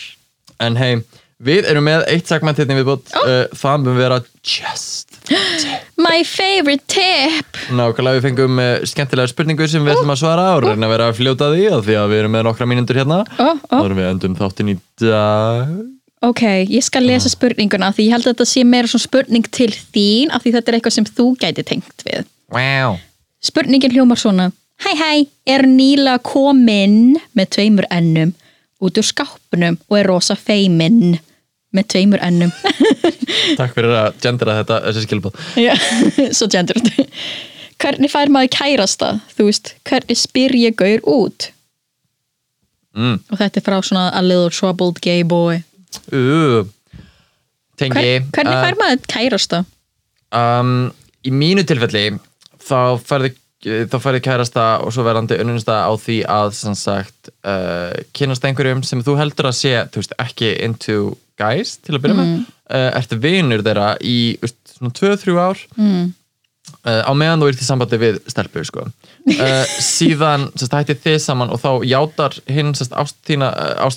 [0.62, 1.02] En hei,
[1.44, 5.18] við erum með eitt segment hérna viðbútt uh, Það mun vera just
[6.06, 7.58] My favorite tip.
[7.74, 10.46] Nákvæmlega við fengum uh, skemmtilega spurningu sem við ætlum að svara.
[10.54, 13.20] Og reyna að vera að fljóta því að við erum með nokkra mínútur hérna.
[13.36, 13.58] Ó.
[13.66, 15.74] Þá erum við endum þáttinn í dag.
[16.24, 19.68] Ok, ég skal lesa spurninguna Því ég held að þetta sé meira svona spurning til
[19.68, 22.24] þín Af því þetta er eitthvað sem þú gæti tengt við.
[22.56, 22.96] Wow
[23.45, 24.51] Spurningin hljómar svona
[24.84, 25.11] Hæ hæ,
[25.49, 28.34] er Níla kominn með tveimur ennum
[28.84, 31.16] út úr skápnum og er rosa feiminn
[31.72, 32.53] með tveimur ennum
[33.59, 35.72] Takk fyrir að gendera þetta, þessi skilbóð Já,
[36.37, 36.80] svo gendur
[37.76, 39.09] Hvernig fær maður kærasta?
[39.37, 41.51] Þú veist, hvernig spyr ég gaur út?
[42.97, 43.18] mm.
[43.32, 45.61] Og þetta er frá svona a little troubled gay boy
[46.12, 46.64] uh.
[47.80, 49.64] tengi Hver, hvernig uh, fær maður kærasta?
[50.37, 50.89] um,
[51.24, 52.11] í mínu tilfelli
[52.66, 57.94] þá færði þá færði kærasta og svo verðandi unnumsta á því að sem sagt uh,
[58.16, 60.98] kynast einhverjum sem þú heldur að sé þú veist, ekki into
[61.40, 62.36] guys til að byrja með.
[62.66, 65.64] Uh, ertu vinur þeirra í veist, svona 2-3 ár.
[65.80, 66.06] Mm.
[66.84, 68.86] uh, á meðan þú ert í sambandi við stelpu sko.
[69.82, 73.18] síðan sérst, hætti þið saman og þá játar hinn ást,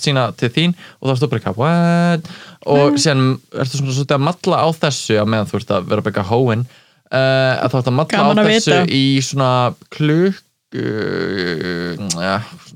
[0.02, 2.30] sína til þín og þá ertu bara eitthvað
[2.66, 6.02] og síðan ertu svona svolítið að matla á þessu á meðan þú ert að vera
[6.02, 6.70] að byggja hóin
[7.12, 8.86] uh, að þá ertu að matla Gaman á að þessu vita.
[9.00, 9.52] í svona
[9.96, 11.98] klukk Uh,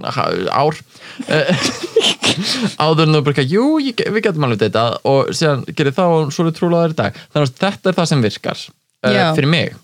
[0.01, 1.65] ha- ár uh,
[2.81, 6.31] áður en þú bara, jú, ég, við getum alveg þetta og síðan gerir það og
[6.33, 9.27] svo er trúlaður í dag þannig að þetta er það sem virkar uh, Já.
[9.37, 9.75] fyrir mig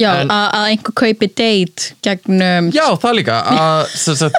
[0.00, 3.90] Já, að, að einhver kaupi date gegnum Já, það líka að,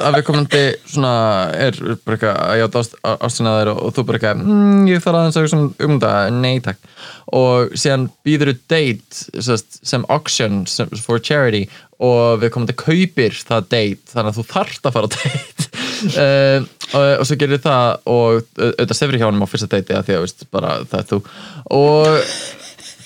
[0.01, 1.11] að við komandi svona
[1.53, 5.19] er bara eitthvað að játa ást, ástina þér og, þú bara eitthvað mm, ég þarf
[5.19, 6.89] aðeins að hugsa um, um það, nei takk.
[7.37, 9.45] Og síðan býður þú date
[9.85, 10.63] sem, auction
[11.03, 11.67] for charity
[12.03, 15.69] og við komandi kaupir það date þannig að þú þarft að fara á date.
[16.17, 20.17] Uh, og, og svo gerir það og auðvitað sefri hjá honum á fyrsta date því
[20.17, 21.23] að veist, bara það er þú.
[21.77, 22.29] Og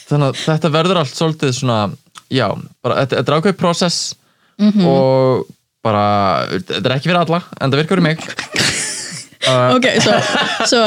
[0.08, 1.82] þannig að þetta verður allt svolítið svona
[2.34, 2.48] já,
[2.84, 4.00] bara þetta þetta er ákveðið process
[4.88, 5.46] og
[5.86, 6.06] bara
[6.50, 8.18] þetta er ekki fyrir alla, en það virkar fyrir mig.
[9.48, 10.16] Uh, Ok, svo,
[10.68, 10.84] svo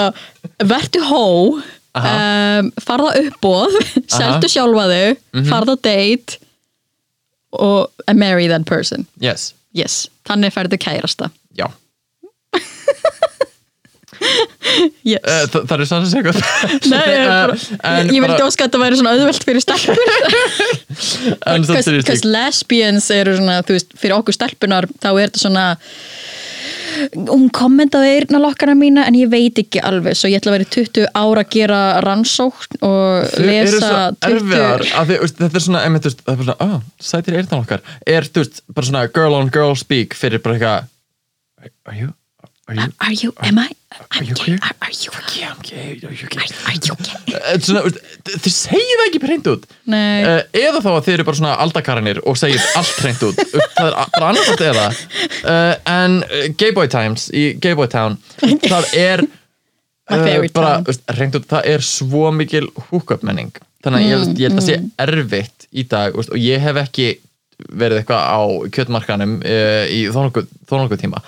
[0.69, 1.23] vertu hó
[1.57, 3.77] um, farða uppbóð
[4.11, 5.49] seldu sjálfa þau, Mhm.
[5.49, 6.39] farða date
[7.53, 9.07] og marry that person.
[9.23, 11.31] Yes, yes, þannig færðu kærasta.
[11.57, 11.67] Já
[15.03, 15.21] yes.
[15.21, 16.41] uh, það, það er sann að segja gott
[16.93, 20.03] Nei, ég, ég, vildi óska að þetta væri svona auðvelt fyrir stelpur.
[22.01, 25.67] Because lesbians eru svona, þú veist, fyrir okkur stelpunar þá er þetta svona
[27.31, 30.71] hún kommentaði eyrnalokkana mína en ég veit ekki alveg, svo ég ætla að vera í
[30.77, 35.83] 20 ára að gera rannsókn og Þau lesa svo 20 erfiðar veist, þetta er svona,
[35.87, 37.85] einmitt, það er bara svona, ah, sætir eyrtan okkar
[38.17, 42.15] er, þú veist, bara svona girl on girl speak fyrir bara eitthvað are you,
[42.71, 43.69] are you Are you, am I,
[44.17, 48.01] Are you gay, are, you yeah, I'm gay, are you gay are you gay
[48.31, 49.67] þið segið það ekki hreint út.
[49.91, 50.23] Nei.
[50.25, 53.41] uh, eða þá að þið eru bara svona aldakaranir og segið allt hreint út.
[53.75, 54.87] Það er bara annarkvæmt eða.
[55.41, 58.19] Uh, en uh, Gayboy Times í Gayboy Town
[58.73, 59.25] það er
[60.55, 60.77] bara,
[61.15, 63.53] hreint út, það er svo mikil húkup menning
[63.85, 67.11] þannig að ég, Mm, held að sé erfitt í dag og ég hef ekki
[67.77, 68.41] verið eitthvað á
[68.75, 71.21] kjötmarkanum í þónalgu tíma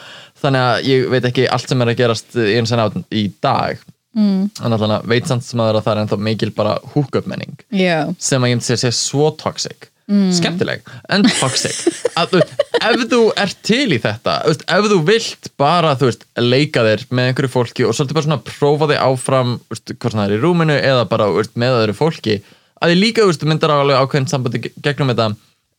[0.42, 3.24] þannig að ég veit ekki allt sem er að gerast í eins og nátt í
[3.44, 3.80] dag.
[4.12, 4.50] Mm.
[4.60, 7.54] en alltaf veit samt sem að það er ennþá mikil bara húkup menning.
[7.72, 9.88] Já, sem að ég myndi segja sé svo toxic.
[10.36, 10.82] Skemmtileg
[11.14, 11.78] en toxic.
[12.20, 12.50] Að, veist,
[12.84, 17.30] ef þú ert til í þetta veist, ef þú vilt bara veist, leika þér með
[17.30, 21.06] einhverju fólki og svolítið bara svona prófa þig áfram hvort það er í rúminu eða
[21.08, 21.30] bara
[21.62, 22.34] með öðru fólki
[22.82, 25.30] að ég líka myndar á alveg ákveðin sambandi ge- gegnum þetta.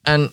[0.10, 0.26] En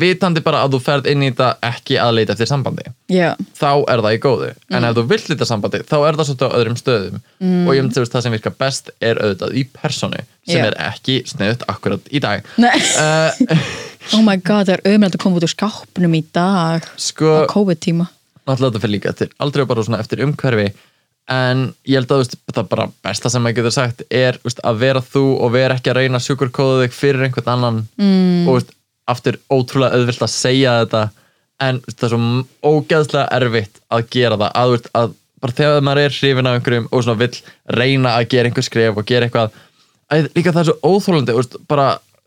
[0.00, 2.86] vitandi bara að þú ferð inn í þetta ekki að leita eftir sambandi.
[3.12, 4.48] Já, þá er það í góðu.
[4.74, 7.20] En ef þú vill lita sambandi þá er það svolítið á öðrum stöðum.
[7.46, 10.66] Og ég myndi að það sem virkar best er auðvitað í personu sem Já.
[10.66, 12.42] er ekki sniðut akkurat í dag.
[12.58, 13.30] Uh,
[14.18, 16.90] oh my god, það er auðvitað að koma út úr skápnum í dag.
[16.98, 18.10] Sko, á COVID-tíma.
[18.46, 20.70] náttúrulega þetta fyrir líka eftir aldrei bara svona eftir umhverfi.
[21.26, 24.82] En ég held að veist, það bara besta sem maður getur sagt er veist, að
[24.84, 27.80] vera þú og vera ekki að reyna að sjúkurkóða þig fyrir einhvern annan.
[27.98, 28.44] Mm.
[28.46, 28.75] og veist,
[29.10, 31.04] aftur ótrúlega auðvilt að segja þetta
[31.66, 35.84] en þú það er svo ógeðslega erfitt að gera það að, þú að bara þegar
[35.84, 37.38] maður er hrifin af einhverjum og svona vill
[37.76, 39.56] reyna að gera einhver skref og gera eitthvað
[40.12, 41.86] að líka það er svo óþólandi þú veist, bara,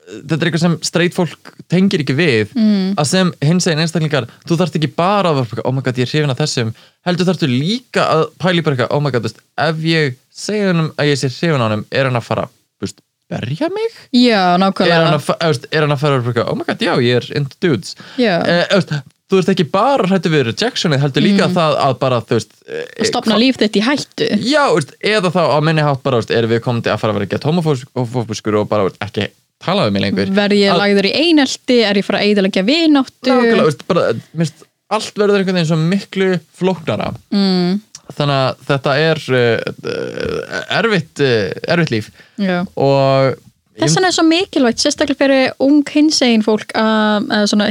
[0.10, 2.96] þetta er eitthvað sem straight fólk tengir ekki við mm.
[3.00, 6.10] að sem hins eginn einstaklingar þú þarft ekki bara að vera oh my god ég
[6.10, 6.74] er hrifin af þessum
[7.08, 10.90] heldur þarftu líka að pæli bara eitthvað oh my god þú ef ég segja hann
[10.96, 12.50] að ég sé hrifin á hann er hann að fara
[12.80, 12.94] þú
[13.30, 13.96] berja mig?
[14.16, 15.22] Já, nákvæmlega.
[15.38, 17.96] Að, er hann að fara eitthvað, oh my god já ég er into dudes.
[18.20, 18.36] Já.
[18.42, 22.56] Eh, þú veist, ekki bara hrættu við rejectionið heldur líka það að bara þú veist
[22.66, 24.30] eh, að stopna líf þitt í hættu.
[24.50, 27.32] Já, veist, eða þá á minni hátt bara, erum við komandi að fara að vera
[27.36, 29.30] gett homofóbuskur og bara ekki
[29.62, 30.32] tala um mig lengur.
[30.34, 33.30] Verð ég Að- lagður í einelti, er ég fara að eiginlega vináttu?
[33.30, 37.12] Nákvæmlega, veist, bara, minnst, allt verður einhvern veginn svo miklu flóknara.
[37.36, 37.78] Mm.
[38.18, 42.10] Þannig að þetta er uh, erfitt uh, erfitt líf
[42.42, 42.64] Já.
[42.76, 43.38] og
[43.80, 46.74] Þess vegna er svo mikilvægt, sérstaklega fyrir ung hinsegin fólk,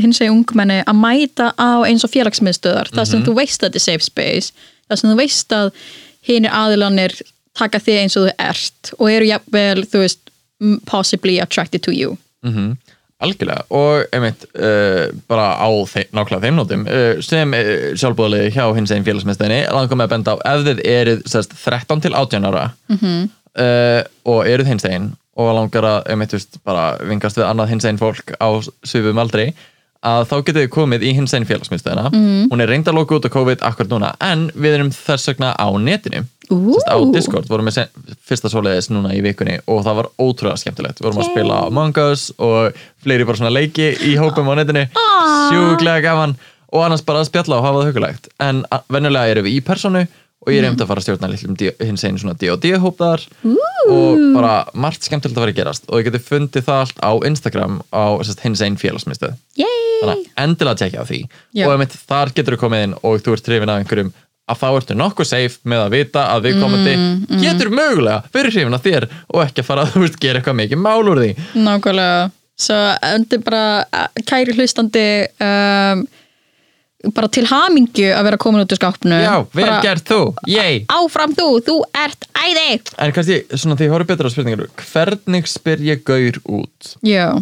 [0.00, 3.10] hinsegin ungmenni að mæta á eins og félagsmiðstöðar, það Mhm.
[3.10, 4.52] sem þú veist að þetta er safe space,
[4.88, 5.68] það sem þú veist að
[6.24, 7.12] hinir aðilanir
[7.60, 10.18] taka þig eins og þú ert og eru jafnvel, þú veist,
[10.86, 12.16] possibly attracted to you.
[12.42, 12.76] mm
[13.24, 13.64] algjörlega.
[13.74, 18.92] Og einmitt uh, bara á þeim, nákvæmlega þeim nótum uh, sem uh, sjálfbúðalegi hjá hins
[18.94, 22.68] einn félagsmiðstöðinni langum með að benda á ef þið erið sérst, 13 til 18 ára
[22.94, 23.08] uh,
[23.58, 27.86] uh, og eruð hins einn og langar að um veist, bara vingast við annað hins
[27.86, 28.48] einn fólk á
[28.86, 29.52] svipum aldrei
[30.06, 32.50] að þá getið þið komið í hins einn félagsmyndstöðina mm.
[32.52, 35.66] hún er reyndar lóku út á COVID akkur núna en við erum þess vegna á
[35.74, 36.22] netinu.
[36.48, 37.90] Sest, á Discord vorum við
[38.24, 41.02] fyrsta svoleiðis núna í vikunni og það var ótrúlega skemmtilegt.
[41.02, 44.86] Við vorum að spila Among Us og fleiri bara svona leiki í hópum á netinu.
[45.50, 46.38] Sjúklega gaman.
[46.72, 50.06] Og annars bara að spjalla og hafa það hugulegt en venjulega erum við í personu
[50.48, 51.28] og ég er reynd að fara að stjórna
[51.84, 53.24] hins einu svona D&D hóp þar
[53.92, 55.84] og bara margt skemmtilegt að vera að gerast.
[55.92, 59.36] Og ég geti fundið það allt á Instagram á sest, hins einn félagsmyndstöð
[59.98, 61.20] þannig að endilega tjekka á því.
[61.58, 61.66] Já.
[61.66, 64.12] og einmitt, þar getur þú komið inn og þú ert hrifin af einhverjum
[64.48, 68.54] að þá ertu nokkuð safe með að vita að við komandi Mm, getur mögulega verið
[68.56, 71.30] hrifin af þér og ekki að fara að veist gera eitthvað mikið mál úr því.
[71.66, 72.30] Nákvæmlega.
[72.58, 72.78] Svo
[73.14, 75.04] undir bara eh, kæri hlustandi
[75.44, 76.06] um,
[77.14, 80.20] bara til hamingju að vera komin út úr skápnu Já, vel gert þú,
[80.50, 84.64] yey Áfram þú, þú ert æði En kannski, svona því ég horfði betur á spurningar
[84.82, 86.94] hvernig spyr ég gaur út?
[87.06, 87.38] Já,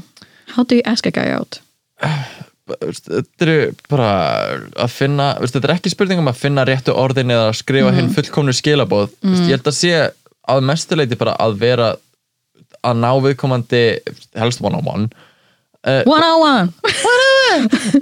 [0.53, 1.61] how do you ask a guy out?
[2.67, 4.11] Þetta eru bara
[4.85, 8.13] að finna, þetta er ekki spurning um að finna réttu orðin eða að skrifa hinn
[8.13, 9.39] fullkomnu skilabóð mm.
[9.47, 9.95] Ég held að sé
[10.47, 11.95] að mestuleiti bara að vera
[12.87, 13.85] að ná viðkomandi
[14.37, 15.09] helst one on one
[15.87, 16.73] One on one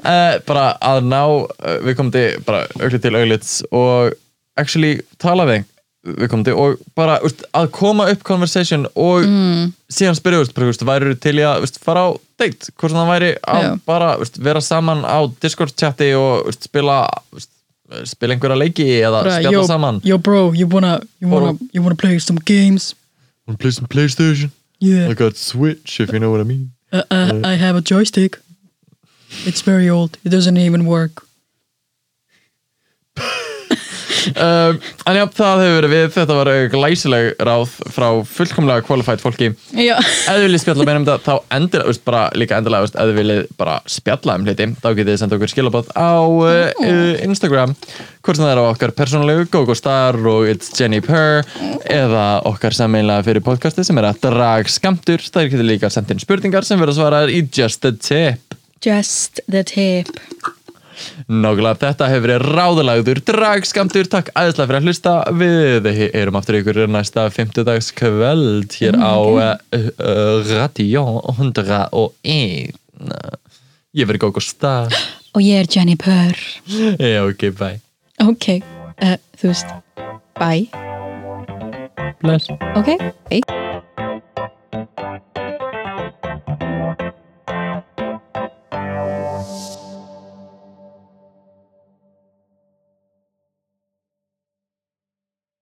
[0.05, 4.15] uh, bara að ná uh, viðkomandi bara auglið til auglits og
[4.61, 5.65] actually tala við
[6.05, 9.25] viðkomandi og bara úst, að koma upp conversation og
[9.93, 10.45] síðan spyrja,
[10.85, 12.09] væri til í að úst, fara á
[12.41, 13.71] date, hvort það væri að Já.
[13.89, 17.49] bara úst, vera saman á Discord chati og úst, spila úst,
[18.11, 20.03] spila einhverja leiki eða spjalla yo, saman.
[20.05, 22.93] yo bro, you wanna, you wanna, you wanna play some games?
[23.47, 24.53] Wanna play some Playstation?
[24.81, 27.81] Yeah, I got Switch if you know what I mean uh, uh, I have a
[27.81, 28.39] joystick.
[29.45, 31.27] It's very old, it doesn't even work
[34.33, 36.07] um, En já, það hefur verið við.
[36.15, 39.51] Þetta var glæsileg ráð frá fullkomlega qualified fólki.
[39.75, 43.11] Ef þið viljið spjalla meira um þetta þá endilega, veist, bara líka endilega veist, ef
[43.11, 47.77] þið viljið bara spjalla um hluti þá getið þið senda okkur skilabóð á uh, Instagram.
[48.25, 51.45] Hvort sem það er á okkar persónulegu GoGoStar og It's Jenny Purr
[51.93, 56.23] eða okkar sammeillega fyrir podcasti sem er að drag skamtur það getið líka sendt inn
[56.23, 58.57] spurningar sem verður svaraðar í Just a Tip.
[58.85, 60.09] Just the tip
[61.29, 65.15] Nákvæmlega, þetta hefur verið ráðalagður dragskamtur, takk aðeinslega fyrir að hlusta.
[65.41, 72.75] Við erum aftur ykkur næsta 50 dags kvöld hér á uh, uh, Radio 101
[73.95, 74.97] Ég verið góð og stað
[75.35, 76.39] Og ég er Jenny Purr.
[77.03, 77.81] Já, ok, bye.
[78.23, 78.61] Ok,
[79.03, 79.75] uh, þú veist
[80.39, 80.67] Bye.
[82.23, 82.51] Bless.
[82.75, 82.99] Ok,
[83.31, 83.74] bye